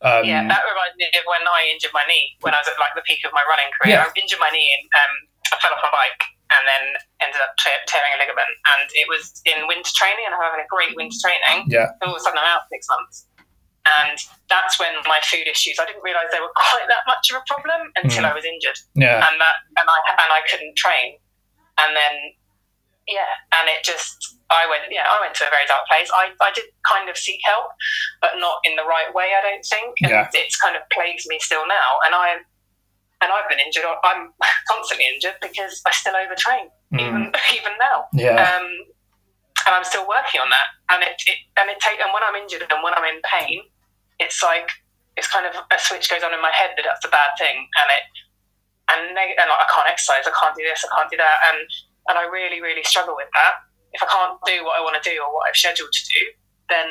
[0.00, 2.80] Um, yeah, that reminds me of when I injured my knee when I was at
[2.80, 4.00] like the peak of my running career.
[4.00, 4.08] Yeah.
[4.08, 5.14] I injured my knee and um,
[5.52, 6.84] I fell off my bike and then
[7.24, 8.52] ended up tearing a ligament.
[8.76, 11.68] And it was in winter training, and I'm having a great winter training.
[11.72, 11.96] Yeah.
[12.04, 13.26] all of a sudden, I'm out six months.
[13.82, 14.14] And
[14.46, 15.78] that's when my food issues.
[15.82, 18.30] I didn't realise they were quite that much of a problem until mm.
[18.30, 18.78] I was injured.
[18.94, 19.26] Yeah.
[19.26, 21.18] And that, and I and I couldn't train.
[21.82, 22.14] And then
[23.10, 26.06] yeah, and it just I went yeah I went to a very dark place.
[26.14, 27.74] I, I did kind of seek help,
[28.20, 29.34] but not in the right way.
[29.34, 30.30] I don't think, and yeah.
[30.32, 31.98] it's kind of plagues me still now.
[32.06, 32.38] And I
[33.22, 33.82] and I've been injured.
[34.04, 34.30] I'm
[34.70, 37.00] constantly injured because I still overtrain mm.
[37.00, 38.06] even even now.
[38.12, 38.38] Yeah.
[38.38, 38.68] Um,
[39.66, 40.68] and I'm still working on that.
[40.90, 43.62] And it, it and it take and when I'm injured and when I'm in pain,
[44.22, 44.70] it's like
[45.18, 47.66] it's kind of a switch goes on in my head that that's a bad thing,
[47.66, 48.04] and it
[48.90, 51.38] and, neg- and like, I can't exercise, I can't do this, I can't do that,
[51.52, 51.60] and
[52.10, 53.62] and I really, really struggle with that.
[53.94, 56.22] If I can't do what I want to do or what I've scheduled to do,
[56.68, 56.88] then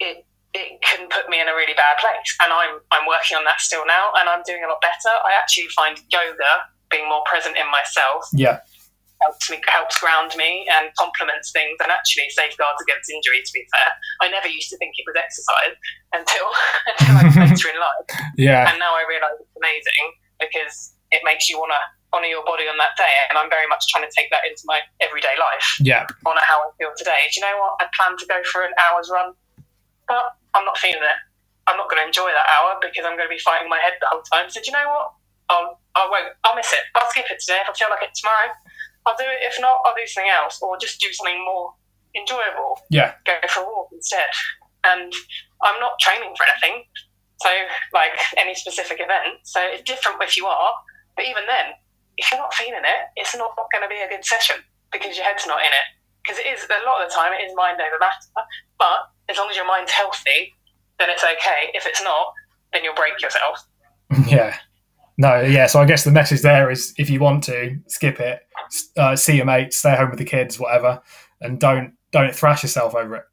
[0.00, 0.16] it
[0.52, 2.28] it can put me in a really bad place.
[2.42, 5.12] And I'm I'm working on that still now, and I'm doing a lot better.
[5.24, 8.28] I actually find yoga being more present in myself.
[8.32, 8.60] Yeah.
[9.24, 13.40] Helps me, helps ground me, and complements things, and actually safeguards against injury.
[13.40, 13.88] To be fair,
[14.20, 15.74] I never used to think it was exercise
[16.12, 16.46] until
[16.92, 18.06] until I was later in life.
[18.36, 20.04] Yeah, and now I realise it's amazing
[20.36, 21.82] because it makes you want to
[22.14, 23.10] honour your body on that day.
[23.28, 25.66] And I'm very much trying to take that into my everyday life.
[25.82, 26.06] Yeah.
[26.22, 27.26] Honour how I feel today.
[27.34, 27.82] Do you know what?
[27.82, 29.34] I plan to go for an hour's run,
[30.06, 31.20] but I'm not feeling it.
[31.66, 33.98] I'm not going to enjoy that hour because I'm going to be fighting my head
[33.98, 34.46] the whole time.
[34.52, 35.06] So do you know what?
[35.50, 36.32] I'll, I won't.
[36.44, 36.84] I'll miss it.
[36.94, 38.52] I'll skip it today if I feel like it tomorrow.
[39.06, 39.40] I'll do it.
[39.42, 41.74] If not, I'll do something else or just do something more
[42.16, 42.80] enjoyable.
[42.90, 43.14] Yeah.
[43.26, 44.30] Go for a walk instead.
[44.84, 45.12] And
[45.62, 46.84] I'm not training for anything.
[47.40, 47.50] So,
[47.92, 49.42] like any specific event.
[49.42, 50.72] So it's different if you are.
[51.16, 51.74] But even then,
[52.16, 54.56] if you're not feeling it, it's not going to be a good session
[54.92, 55.86] because your head's not in it.
[56.22, 58.48] Because it is a lot of the time it is mind over matter.
[58.78, 60.54] But as long as your mind's healthy,
[60.98, 61.70] then it's okay.
[61.74, 62.32] If it's not,
[62.72, 63.66] then you'll break yourself.
[64.28, 64.56] Yeah.
[65.16, 65.66] No, yeah.
[65.66, 68.40] So I guess the message there is if you want to skip it,
[68.96, 71.00] uh, see your mates, stay home with the kids, whatever,
[71.40, 73.24] and don't don't thrash yourself over it.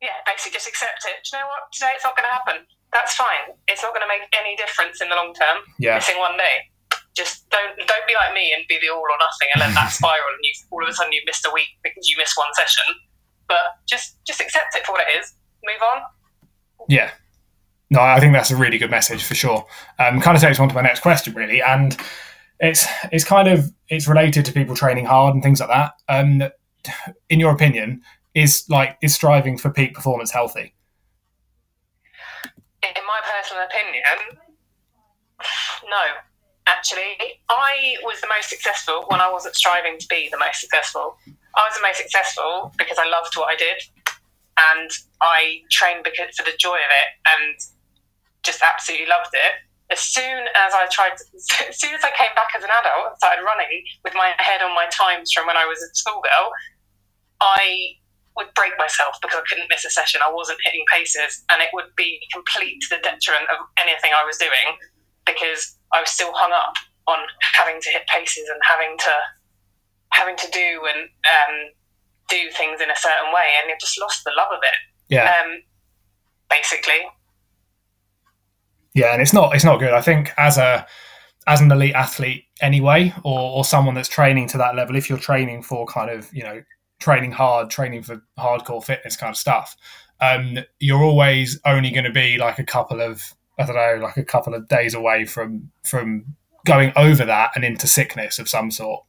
[0.00, 1.24] Yeah, basically just accept it.
[1.24, 1.72] Do you know what?
[1.72, 2.66] Today it's not going to happen.
[2.92, 3.52] That's fine.
[3.66, 5.58] It's not going to make any difference in the long term.
[5.78, 5.96] Yeah.
[5.96, 6.72] Missing one day.
[7.12, 9.92] Just don't don't be like me and be the all or nothing and let that
[9.98, 12.52] spiral and you all of a sudden you missed a week because you missed one
[12.54, 12.84] session.
[13.48, 15.34] But just just accept it for what it is.
[15.64, 16.02] Move on.
[16.88, 17.10] Yeah.
[17.90, 19.66] No, I think that's a really good message for sure.
[19.98, 21.96] Um, kind of takes on to my next question, really, and
[22.60, 25.94] it's it's kind of it's related to people training hard and things like that.
[26.08, 26.42] Um,
[27.28, 28.02] in your opinion,
[28.34, 30.74] is like is striving for peak performance healthy?
[32.82, 34.38] In my personal opinion,
[35.84, 36.04] no.
[36.66, 37.16] Actually,
[37.48, 41.16] I was the most successful when I wasn't striving to be the most successful.
[41.26, 43.82] I was the most successful because I loved what I did,
[44.74, 44.90] and
[45.22, 47.56] I trained because for the joy of it, and
[48.42, 49.52] just absolutely loved it.
[49.90, 51.24] As soon as I tried, to,
[51.68, 54.62] as soon as I came back as an adult and started running with my head
[54.62, 56.52] on my times from when I was a schoolgirl,
[57.40, 57.96] I
[58.36, 60.20] would break myself because I couldn't miss a session.
[60.22, 64.24] I wasn't hitting paces, and it would be complete to the detriment of anything I
[64.24, 64.78] was doing
[65.26, 67.18] because I was still hung up on
[67.56, 69.14] having to hit paces and having to
[70.12, 71.54] having to do and um,
[72.28, 74.78] do things in a certain way, and it just lost the love of it.
[75.08, 75.26] Yeah.
[75.28, 75.62] Um,
[76.48, 77.02] basically.
[78.98, 79.92] Yeah, and it's not it's not good.
[79.92, 80.84] I think as a
[81.46, 85.18] as an elite athlete anyway, or, or someone that's training to that level, if you're
[85.18, 86.62] training for kind of you know
[86.98, 89.76] training hard, training for hardcore fitness kind of stuff,
[90.20, 94.16] um, you're always only going to be like a couple of I don't know, like
[94.16, 96.34] a couple of days away from from
[96.66, 99.04] going over that and into sickness of some sort.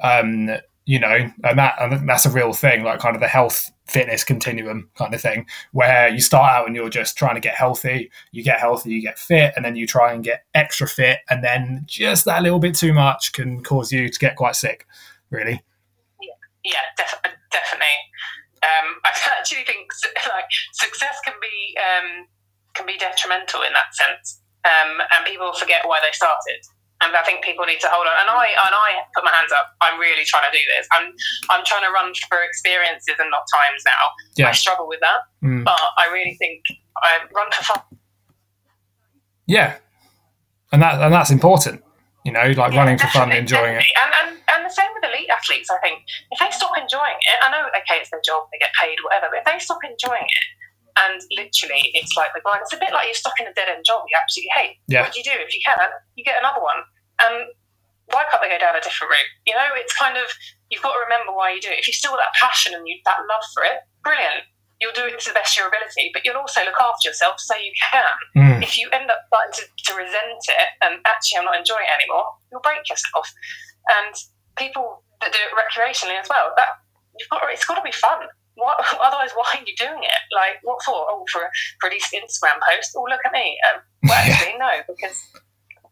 [0.00, 0.50] Um,
[0.86, 4.24] you know, and that and that's a real thing, like kind of the health fitness
[4.24, 8.10] continuum kind of thing, where you start out and you're just trying to get healthy,
[8.32, 11.44] you get healthy, you get fit, and then you try and get extra fit, and
[11.44, 14.86] then just that little bit too much can cause you to get quite sick,
[15.30, 15.62] really.
[16.64, 17.86] Yeah, def- definitely.
[18.62, 19.90] Um, I actually think
[20.28, 22.26] like success can be um,
[22.74, 26.60] can be detrimental in that sense, um, and people forget why they started.
[27.02, 28.12] And I think people need to hold on.
[28.20, 29.72] And I and I put my hands up.
[29.80, 30.86] I'm really trying to do this.
[30.92, 31.08] I'm
[31.48, 34.04] I'm trying to run for experiences and not times now.
[34.36, 34.48] Yeah.
[34.48, 35.64] I struggle with that, Mm.
[35.64, 36.60] but I really think
[37.02, 37.82] I run for fun.
[39.46, 39.76] Yeah,
[40.72, 41.82] and that and that's important.
[42.24, 43.84] You know, like Yeah, running for fun, definitely, enjoying it.
[43.96, 45.70] And, and and the same with elite athletes.
[45.72, 48.70] I think if they stop enjoying it, I know okay, it's their job, they get
[48.78, 49.32] paid, whatever.
[49.32, 50.44] But if they stop enjoying it,
[51.06, 52.60] and literally, it's like the grind.
[52.62, 54.76] It's a bit like you're stuck in a dead end job you absolutely hate.
[54.86, 55.02] Yeah.
[55.02, 55.78] What do you do if you can?
[56.16, 56.84] You get another one.
[57.24, 57.48] And
[58.10, 59.32] why can't they go down a different route?
[59.46, 60.26] You know, it's kind of
[60.68, 61.78] you've got to remember why you do it.
[61.78, 64.46] If you still got that passion and you that love for it, brilliant.
[64.80, 67.36] You'll do it to the best of your ability, but you'll also look after yourself
[67.36, 68.16] so you can.
[68.32, 68.62] Mm.
[68.64, 71.92] If you end up starting to, to resent it and actually I'm not enjoying it
[71.92, 73.28] anymore, you'll break yourself.
[73.92, 74.16] And
[74.56, 76.80] people that do it recreationally as well, that
[77.18, 78.24] you've got it's got to be fun.
[78.54, 80.22] What, otherwise, why are you doing it?
[80.34, 80.94] Like, what for?
[80.94, 81.48] Oh, for a,
[81.80, 82.92] for a Instagram post.
[82.96, 83.58] Oh, look at me.
[83.72, 84.32] Um, well, Yeah.
[84.34, 85.24] actually, no, because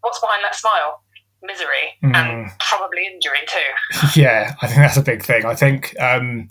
[0.00, 1.02] what's behind that smile?
[1.40, 2.16] Misery Mm.
[2.16, 4.00] and probably injury too.
[4.20, 5.44] yeah, I think that's a big thing.
[5.46, 6.48] I think, um,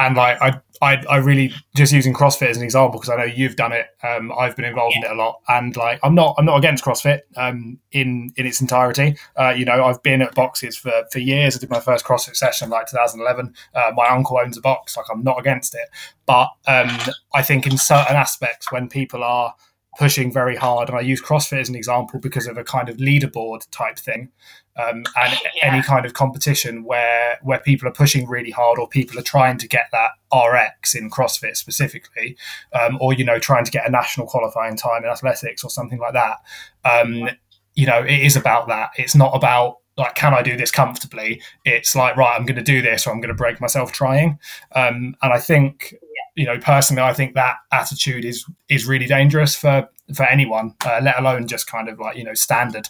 [0.00, 3.24] and like I, I, I really just using CrossFit as an example because I know
[3.24, 3.86] you've done it.
[4.02, 6.84] Um, I've been involved in it a lot, and like I'm not, I'm not against
[6.84, 9.16] CrossFit um, in in its entirety.
[9.38, 11.56] Uh, you know, I've been at boxes for for years.
[11.56, 13.54] I did my first CrossFit session like 2011.
[13.74, 14.96] Uh, my uncle owns a box.
[14.96, 15.88] Like I'm not against it,
[16.26, 16.90] but um,
[17.34, 19.54] I think in certain aspects when people are
[19.98, 22.96] pushing very hard, and I use CrossFit as an example because of a kind of
[22.98, 24.30] leaderboard type thing
[24.76, 25.72] um, and Yeah.
[25.72, 29.58] any kind of competition where where people are pushing really hard or people are trying
[29.58, 32.36] to get that RX in CrossFit specifically,
[32.72, 35.98] um, or you know trying to get a national qualifying time in athletics or something
[35.98, 36.38] like that.
[36.84, 37.30] Um,
[37.74, 38.90] you know, it is about that.
[38.96, 41.40] It's not about like can I do this comfortably?
[41.64, 44.38] It's like right, I'm going to do this or I'm going to break myself trying.
[44.74, 45.94] Um, and I think
[46.36, 51.00] you know personally, I think that attitude is is really dangerous for for anyone, uh,
[51.02, 52.88] let alone just kind of like you know standard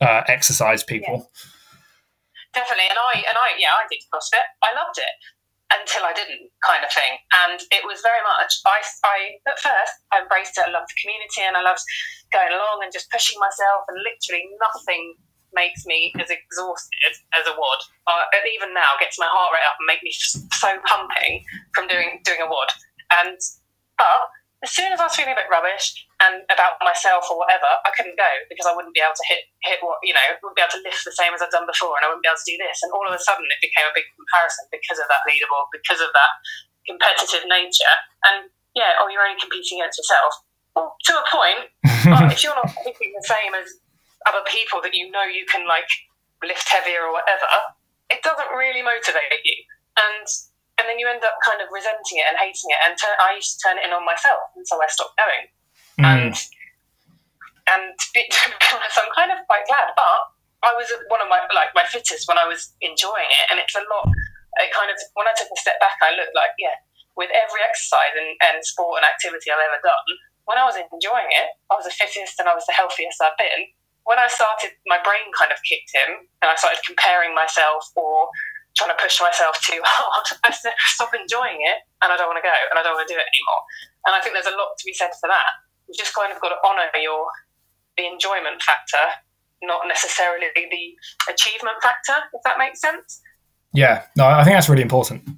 [0.00, 1.30] uh, exercise people.
[2.52, 4.46] Definitely, and I and I yeah, I did CrossFit.
[4.62, 5.16] I loved it
[5.72, 7.18] until I didn't, kind of thing.
[7.48, 9.16] And it was very much I, I
[9.48, 10.68] at first I embraced it.
[10.68, 11.82] I loved the community and I loved
[12.30, 13.88] going along and just pushing myself.
[13.88, 15.16] And literally nothing
[15.54, 17.80] makes me as exhausted as a WOD.
[18.06, 21.44] Uh, and even now, gets my heart rate up and make me so pumping
[21.74, 22.70] from doing doing a WOD.
[23.10, 23.38] And
[23.96, 24.28] but
[24.64, 25.92] as soon as I was feeling a bit rubbish
[26.24, 29.44] and about myself or whatever, I couldn't go because I wouldn't be able to hit
[29.60, 32.00] hit what you know, wouldn't be able to lift the same as I'd done before,
[32.00, 32.80] and I wouldn't be able to do this.
[32.80, 36.00] And all of a sudden, it became a big comparison because of that leaderboard, because
[36.00, 36.32] of that
[36.88, 37.94] competitive nature.
[38.24, 40.32] And yeah, oh, you're only competing against yourself.
[40.72, 41.70] Well, to a point,
[42.08, 43.68] but if you're not hitting the same as
[44.26, 45.88] other people that you know you can like
[46.42, 47.48] lift heavier or whatever,
[48.10, 49.58] it doesn't really motivate you.
[49.96, 50.26] And
[50.78, 52.80] and then you end up kind of resenting it and hating it.
[52.82, 55.44] And turn, I used to turn it in on myself, and so I stopped going.
[56.02, 56.04] Mm.
[56.04, 56.34] And
[57.70, 59.94] and it, so I'm kind of quite glad.
[59.94, 60.18] But
[60.66, 63.76] I was one of my like my fittest when I was enjoying it, and it's
[63.78, 64.10] a lot.
[64.62, 66.74] It kind of when I took a step back, I looked like yeah.
[67.14, 70.10] With every exercise and, and sport and activity I've ever done,
[70.50, 73.38] when I was enjoying it, I was the fittest and I was the healthiest I've
[73.38, 73.70] been.
[74.04, 78.28] When I started, my brain kind of kicked in, and I started comparing myself or
[78.76, 80.26] trying to push myself too hard.
[80.44, 83.12] I stop enjoying it and I don't want to go and I don't want to
[83.14, 83.62] do it anymore.
[84.06, 85.46] And I think there's a lot to be said for that.
[85.88, 87.26] You just kind of got to honour your
[87.96, 89.22] the enjoyment factor,
[89.62, 90.84] not necessarily the
[91.30, 93.22] achievement factor, if that makes sense.
[93.72, 95.28] Yeah, no, I think that's really important.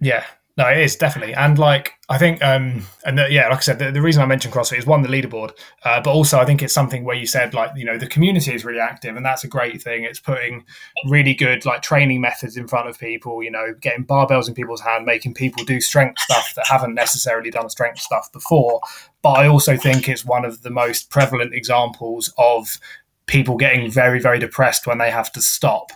[0.00, 0.24] Yeah,
[0.56, 3.78] no, it is definitely, and like I think, um, and the, yeah, like I said,
[3.78, 5.52] the, the, reason I mentioned CrossFit is one the leaderboard,
[5.84, 8.52] uh, but also I think it's something where you said like you know the community
[8.52, 10.04] is really active, and that's a great thing.
[10.04, 10.64] It's putting
[11.06, 14.80] really good like training methods in front of people, you know, getting barbells in people's
[14.80, 18.80] hand, making people do strength stuff that haven't necessarily done strength stuff before.
[19.22, 22.78] But I also think it's one of the most prevalent examples of
[23.30, 25.92] people getting very very depressed when they have to stop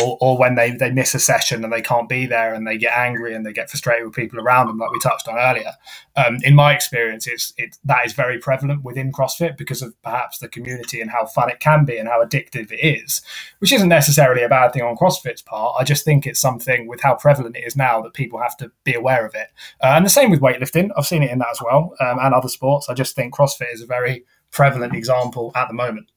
[0.00, 2.78] or, or when they, they miss a session and they can't be there and they
[2.78, 5.72] get angry and they get frustrated with people around them like we touched on earlier.
[6.14, 10.38] Um, in my experience it's it that is very prevalent within crossfit because of perhaps
[10.38, 13.20] the community and how fun it can be and how addictive it is
[13.58, 15.74] which isn't necessarily a bad thing on crossfit's part.
[15.80, 18.70] I just think it's something with how prevalent it is now that people have to
[18.84, 19.48] be aware of it.
[19.82, 20.90] Uh, and the same with weightlifting.
[20.96, 22.88] I've seen it in that as well um, and other sports.
[22.88, 26.10] I just think crossfit is a very prevalent example at the moment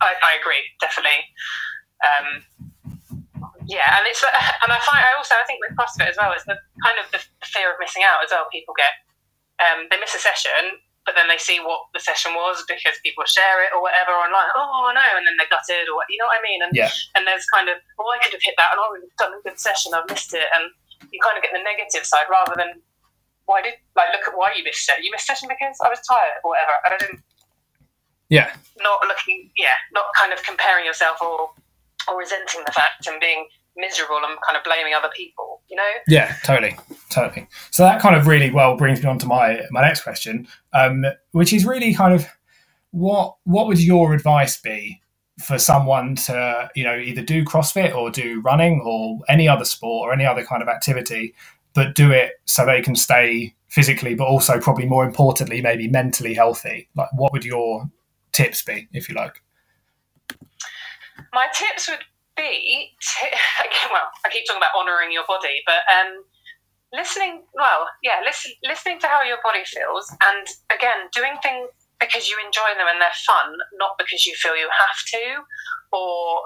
[0.00, 1.20] I, I agree definitely.
[1.98, 2.42] Um,
[3.68, 4.24] yeah, and it's
[4.64, 7.06] and I find I also I think with CrossFit as well is the kind of
[7.12, 8.48] the fear of missing out as well.
[8.48, 8.96] People get
[9.60, 13.28] um, they miss a session, but then they see what the session was because people
[13.28, 14.48] share it or whatever online.
[14.56, 16.60] Oh no, and then they're gutted or what, you know what I mean?
[16.64, 16.88] And yeah.
[17.14, 19.36] and there's kind of oh I could have hit that and I would have done
[19.36, 19.92] a good session.
[19.92, 20.72] I've missed it, and
[21.12, 22.80] you kind of get the negative side rather than
[23.44, 25.04] why did like look at why you missed it.
[25.04, 27.20] You missed session because I was tired or whatever, and I didn't
[28.28, 28.52] yeah.
[28.80, 31.50] Not looking, yeah, not kind of comparing yourself or
[32.08, 35.90] or resenting the fact and being miserable and kind of blaming other people, you know?
[36.08, 36.76] Yeah, totally,
[37.10, 37.46] totally.
[37.70, 41.04] So that kind of really well brings me on to my my next question, um,
[41.32, 42.26] which is really kind of
[42.90, 45.00] what what would your advice be
[45.38, 50.08] for someone to you know either do CrossFit or do running or any other sport
[50.08, 51.34] or any other kind of activity,
[51.74, 56.34] but do it so they can stay physically, but also probably more importantly, maybe mentally
[56.34, 56.88] healthy.
[56.96, 57.88] Like, what would your
[58.32, 59.42] tips be, if you like?
[61.32, 62.04] My tips would
[62.36, 62.94] be,
[63.60, 66.24] again, well, I keep talking about honouring your body, but um,
[66.92, 71.68] listening, well, yeah, listen, listening to how your body feels, and again, doing things
[72.00, 75.42] because you enjoy them and they're fun, not because you feel you have to,
[75.92, 76.42] or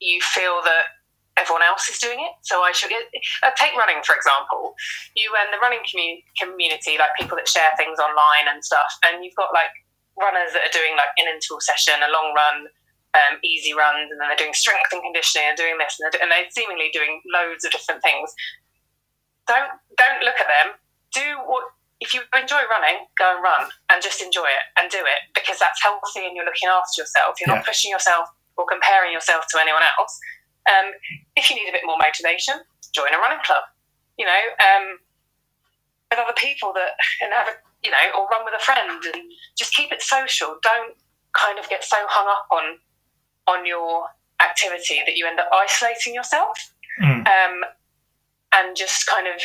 [0.00, 0.96] you feel that
[1.36, 2.32] everyone else is doing it.
[2.42, 4.74] So I should uh, take running for example.
[5.14, 9.24] You and the running community, community, like people that share things online and stuff, and
[9.24, 9.74] you've got like
[10.18, 12.70] runners that are doing like an interval session, a long run,
[13.14, 16.18] um, easy runs, and then they're doing strength and conditioning and doing this, and they're,
[16.22, 18.30] and they're seemingly doing loads of different things.
[19.46, 20.78] Don't don't look at them.
[21.14, 24.98] Do what if you enjoy running, go and run and just enjoy it and do
[24.98, 27.38] it because that's healthy and you're looking after yourself.
[27.38, 27.62] You're yeah.
[27.62, 30.12] not pushing yourself or comparing yourself to anyone else.
[30.68, 30.92] Um,
[31.36, 32.60] if you need a bit more motivation,
[32.92, 33.64] join a running club.
[34.18, 34.98] You know, um,
[36.10, 39.22] with other people that and have a you know, or run with a friend and
[39.56, 40.56] just keep it social.
[40.62, 40.96] Don't
[41.34, 42.78] kind of get so hung up on
[43.46, 44.06] on your
[44.40, 46.56] activity that you end up isolating yourself
[47.00, 47.26] mm.
[47.26, 47.60] um,
[48.54, 49.40] and just kind of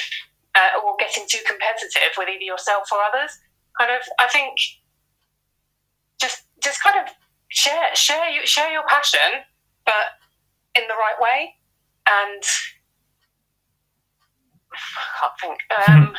[0.55, 3.31] uh, or getting too competitive with either yourself or others.
[3.77, 4.55] Kind of, I think,
[6.19, 7.13] just just kind of
[7.49, 9.43] share share you share your passion,
[9.85, 10.17] but
[10.75, 11.55] in the right way.
[12.07, 12.43] And
[14.73, 15.59] I can't think.
[15.87, 16.15] Um,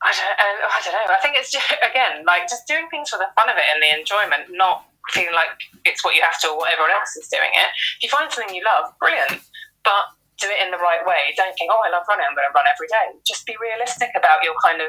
[0.00, 1.12] I don't, I don't know.
[1.12, 3.80] I think it's just, again like just doing things for the fun of it and
[3.80, 5.52] the enjoyment, not feeling like
[5.84, 7.70] it's what you have to or what everyone else is doing it.
[7.98, 9.42] If you find something you love, brilliant,
[9.84, 10.04] but
[10.40, 11.36] do it in the right way.
[11.36, 13.12] Don't think, oh, I love running, I'm going to run every day.
[13.28, 14.88] Just be realistic about your kind of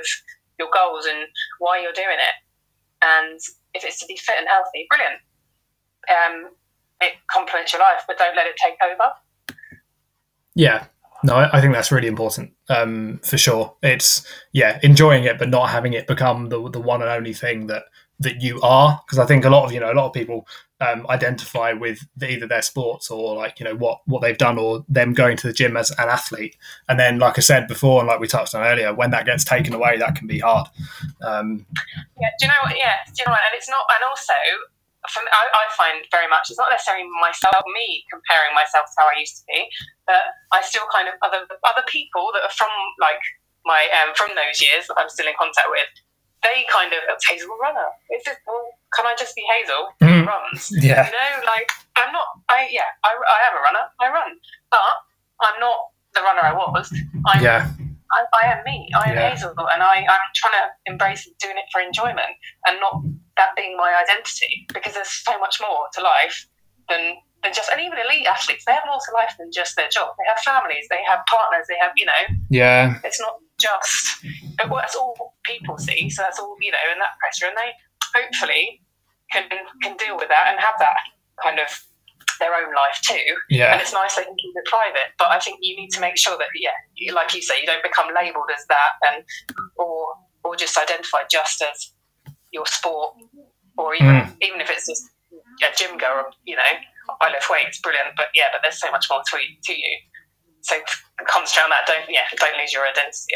[0.57, 1.27] your goals and
[1.59, 2.35] why you're doing it.
[3.03, 3.39] And
[3.73, 5.19] if it's to be fit and healthy, brilliant.
[6.07, 6.55] Um,
[7.01, 9.11] it complements your life, but don't let it take over.
[10.53, 10.85] Yeah,
[11.23, 13.75] No, I think that's really important um, for sure.
[13.83, 17.67] It's yeah, enjoying it, but not having it become the the one and only thing
[17.67, 17.83] that
[18.19, 19.01] that you are.
[19.05, 20.47] Because I think a lot of you know a lot of people
[20.79, 24.83] um, identify with either their sports or like you know what what they've done or
[24.89, 26.57] them going to the gym as an athlete.
[26.89, 29.43] And then, like I said before, and like we touched on earlier, when that gets
[29.43, 30.67] taken away, that can be hard.
[31.21, 31.67] Um,
[32.19, 32.77] yeah, do you know what?
[32.77, 33.41] Yeah, do you know what?
[33.51, 34.33] And it's not, and also
[35.09, 38.95] for me, I, I, find very much it's not necessarily myself, me comparing myself to
[39.01, 39.65] how I used to be,
[40.05, 40.21] but
[40.53, 42.69] I still kind of other other people that are from
[43.01, 43.21] like
[43.65, 45.89] my um, from those years that I'm still in contact with.
[46.45, 47.89] They kind of it's Hazel runner.
[48.13, 48.61] It's just well,
[48.93, 50.25] can I just be Hazel mm.
[50.25, 50.69] runs?
[50.85, 52.27] Yeah, you know, like I'm not.
[52.49, 53.85] I yeah, I, I am a runner.
[53.97, 54.37] I run,
[54.69, 54.85] but
[55.41, 56.93] I'm not the runner I was.
[57.25, 57.69] I'm, yeah.
[58.11, 58.89] I, I, am me.
[58.93, 59.29] I am yeah.
[59.31, 62.35] Hazel, and I, I'm trying to embrace doing it for enjoyment
[62.67, 62.99] and not
[63.41, 66.45] that being my identity because there's so much more to life
[66.87, 69.89] than than just and even elite athletes they have more to life than just their
[69.89, 70.13] job.
[70.21, 73.01] They have families they have partners they have you know yeah.
[73.03, 74.25] it's not just
[74.69, 77.73] well, that's all people see so that's all you know and that pressure and they
[78.13, 78.81] hopefully
[79.33, 79.49] can
[79.81, 81.01] can deal with that and have that
[81.41, 81.69] kind of
[82.39, 83.21] their own life too.
[83.49, 83.73] Yeah.
[83.73, 86.17] And it's nice they can keep it private but i think you need to make
[86.17, 89.23] sure that yeah like you say you don't become labeled as that and
[89.77, 90.13] or
[90.43, 91.93] or just identified just as
[92.51, 93.15] your sport,
[93.77, 94.35] or even mm.
[94.41, 95.03] even if it's just
[95.63, 96.71] a gym goer, you know,
[97.21, 98.09] I lift weights, brilliant.
[98.15, 99.97] But yeah, but there's so much more to, to you.
[100.61, 100.75] So
[101.27, 101.87] concentrate on that.
[101.87, 103.35] Don't yeah, don't lose your identity.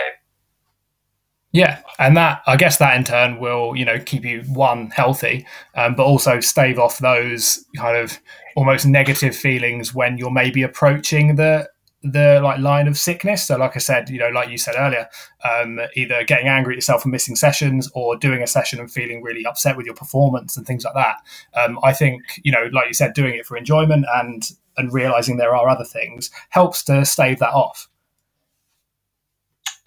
[1.51, 5.45] Yeah, and that I guess that in turn will you know keep you one healthy,
[5.75, 8.19] um, but also stave off those kind of
[8.55, 11.69] almost negative feelings when you're maybe approaching the
[12.11, 13.45] the like line of sickness.
[13.45, 15.07] So, like I said, you know, like you said earlier,
[15.43, 19.21] um, either getting angry at yourself and missing sessions or doing a session and feeling
[19.21, 21.17] really upset with your performance and things like that.
[21.55, 25.37] Um, I think you know, like you said, doing it for enjoyment and and realizing
[25.37, 27.87] there are other things helps to stave that off.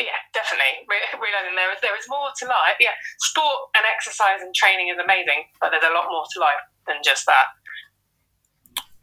[0.01, 0.87] Yeah, definitely.
[1.19, 2.79] realizing there is there is more to life.
[2.81, 6.63] Yeah, sport and exercise and training is amazing, but there's a lot more to life
[6.87, 7.58] than just that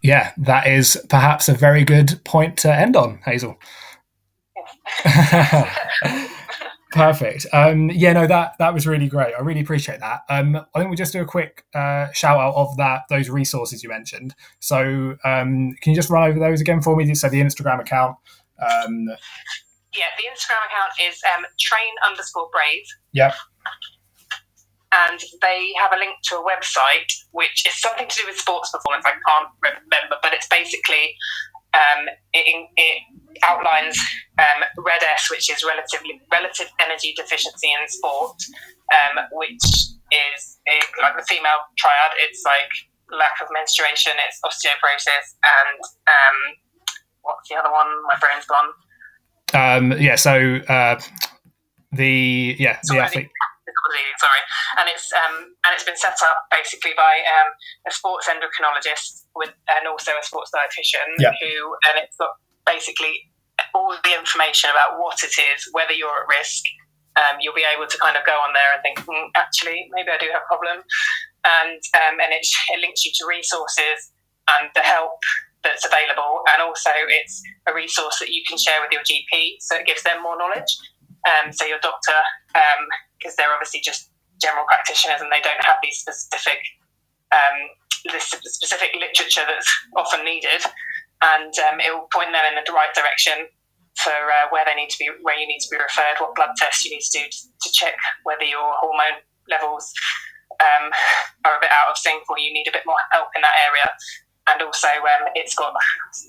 [0.06, 3.58] yeah, that is perhaps a very good point to end on, Hazel.
[6.92, 7.48] Perfect.
[7.52, 9.34] Um, yeah, no, that that was really great.
[9.38, 10.22] I really appreciate that.
[10.30, 13.82] Um, I think we'll just do a quick uh, shout out of that those resources
[13.84, 14.36] you mentioned.
[14.60, 17.14] So, um, can you just run over those again for me?
[17.16, 18.16] So, the Instagram account.
[18.62, 19.08] Um,
[19.92, 22.86] yeah, the Instagram account is um, train underscore brave.
[23.14, 23.34] Yep
[25.04, 28.72] and they have a link to a website which is something to do with sports
[28.72, 29.06] performance.
[29.06, 31.16] I can't remember, but it's basically
[31.76, 33.02] um, it, it,
[33.44, 34.00] outlines
[34.40, 38.38] um, RED-S, which is relatively relative energy deficiency in sport,
[38.94, 42.12] um, which is it, like the female triad.
[42.20, 42.72] It's like
[43.12, 46.38] lack of menstruation, it's osteoporosis, and um,
[47.22, 47.88] what's the other one?
[48.08, 48.72] My brain's gone.
[49.54, 51.00] Um, yeah, so uh,
[51.92, 53.30] the yeah the athlete
[54.18, 54.44] sorry,
[54.80, 57.50] and it's um, and it's been set up basically by um,
[57.88, 61.34] a sports endocrinologist with and also a sports dietitian yeah.
[61.42, 62.34] who and it's got
[62.66, 63.32] basically
[63.74, 66.64] all the information about what it is, whether you're at risk.
[67.16, 70.12] Um, you'll be able to kind of go on there and think, mm, actually, maybe
[70.12, 70.84] I do have a problem,
[71.48, 72.44] and um, and it,
[72.76, 74.12] it links you to resources
[74.52, 75.16] and the help
[75.64, 79.80] that's available, and also it's a resource that you can share with your GP, so
[79.80, 80.68] it gives them more knowledge.
[81.26, 82.20] Um, so your doctor
[82.54, 82.84] um,
[83.18, 84.12] because they're obviously just
[84.42, 86.60] general practitioners and they don't have these specific
[87.32, 87.58] um,
[88.12, 90.62] this specific literature that's often needed,
[91.22, 93.50] and um, it will point them in the right direction
[93.98, 96.52] for uh, where they need to be, where you need to be referred, what blood
[96.58, 99.92] tests you need to do to, to check whether your hormone levels
[100.60, 100.92] um,
[101.48, 103.56] are a bit out of sync or you need a bit more help in that
[103.68, 103.88] area.
[104.46, 105.74] And also, um, it's got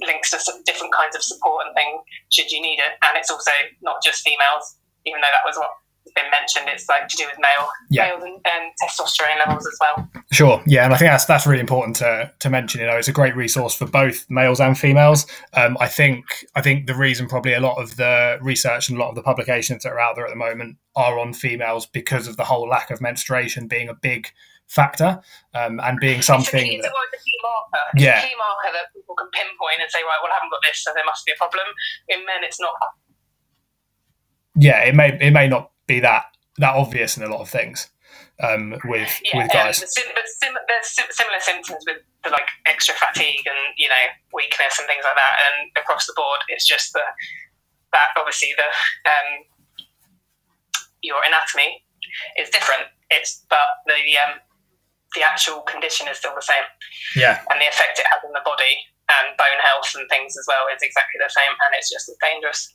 [0.00, 2.00] links to different kinds of support and things
[2.32, 2.96] should you need it.
[3.04, 5.74] And it's also not just females, even though that was what
[6.14, 8.08] been mentioned, it's like to do with male yeah.
[8.08, 10.08] males and, and, testosterone levels as well.
[10.32, 12.80] Sure, yeah, and I think that's that's really important to to mention.
[12.80, 15.26] You know, it's a great resource for both males and females.
[15.54, 19.00] Um, I think I think the reason probably a lot of the research and a
[19.00, 22.26] lot of the publications that are out there at the moment are on females because
[22.26, 24.28] of the whole lack of menstruation being a big
[24.68, 25.20] factor
[25.54, 26.66] um, and being something.
[26.66, 27.84] It's, a, it's a key marker.
[27.94, 28.18] It's yeah.
[28.18, 30.82] a key marker that people can pinpoint and say, right, well, I haven't got this,
[30.82, 31.66] so there must be a problem.
[32.08, 32.74] In men, it's not.
[34.58, 36.24] Yeah, it may it may not be that
[36.58, 37.90] that obvious in a lot of things
[38.42, 39.80] um, with yeah, with guys.
[39.80, 44.78] Um, but sim- there's similar symptoms with the like extra fatigue and you know weakness
[44.78, 47.02] and things like that, and across the board, it's just the
[47.92, 48.68] that obviously the
[49.08, 49.28] um,
[51.02, 51.84] your anatomy
[52.36, 52.92] is different.
[53.10, 54.40] It's but the um,
[55.14, 56.66] the actual condition is still the same.
[57.16, 60.44] Yeah, and the effect it has on the body and bone health and things as
[60.50, 62.74] well is exactly the same, and it's just as dangerous.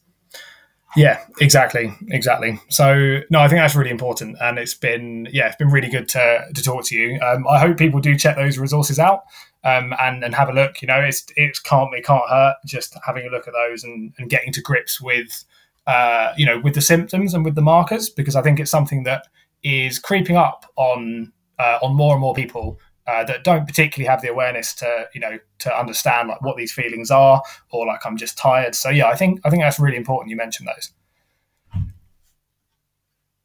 [0.95, 2.59] Yeah, exactly, exactly.
[2.69, 6.09] So no, I think that's really important, and it's been yeah, it's been really good
[6.09, 7.19] to to talk to you.
[7.21, 9.23] Um, I hope people do check those resources out
[9.63, 10.81] um, and and have a look.
[10.81, 14.13] You know, it's it can't it can't hurt just having a look at those and,
[14.17, 15.45] and getting to grips with
[15.87, 19.03] uh, you know with the symptoms and with the markers because I think it's something
[19.03, 19.27] that
[19.63, 24.21] is creeping up on uh, on more and more people uh, that don't particularly have
[24.21, 27.41] the awareness to you know to understand like what these feelings are
[27.71, 28.75] or like I'm just tired.
[28.75, 30.29] So yeah, I think I think that's really important.
[30.29, 30.91] You mentioned those.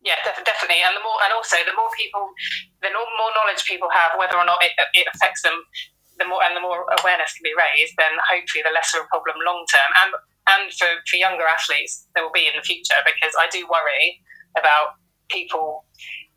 [0.06, 2.30] Yeah, definitely, and the more and also the more people,
[2.78, 5.58] the more knowledge people have, whether or not it, it affects them,
[6.18, 9.34] the more and the more awareness can be raised, then hopefully the lesser a problem
[9.42, 9.90] long term.
[10.04, 10.10] And
[10.46, 14.22] and for, for younger athletes, there will be in the future because I do worry
[14.54, 14.94] about
[15.28, 15.84] people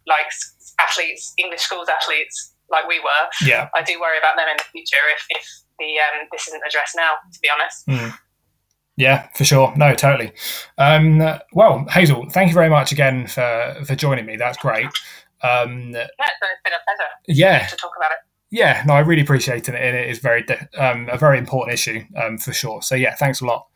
[0.08, 0.34] like
[0.82, 3.48] athletes, English schools athletes, like we were.
[3.48, 3.70] Yeah.
[3.76, 5.46] I do worry about them in the future if, if
[5.80, 7.88] the um, this isn't addressed now, to be honest.
[7.88, 8.18] Mm.
[8.98, 9.74] Yeah, for sure.
[9.78, 10.34] No, totally.
[10.78, 11.20] Um,
[11.54, 14.36] well, Hazel, thank you very much again for, for joining me.
[14.36, 14.88] That's great.
[15.42, 17.10] Um, yeah, it's been a pleasure.
[17.28, 17.66] Yeah.
[17.68, 18.18] To talk about it.
[18.52, 20.44] Yeah, no, I really appreciate it, and it is very
[20.78, 22.82] um, a very important issue um, for sure.
[22.82, 23.68] So yeah, thanks a lot.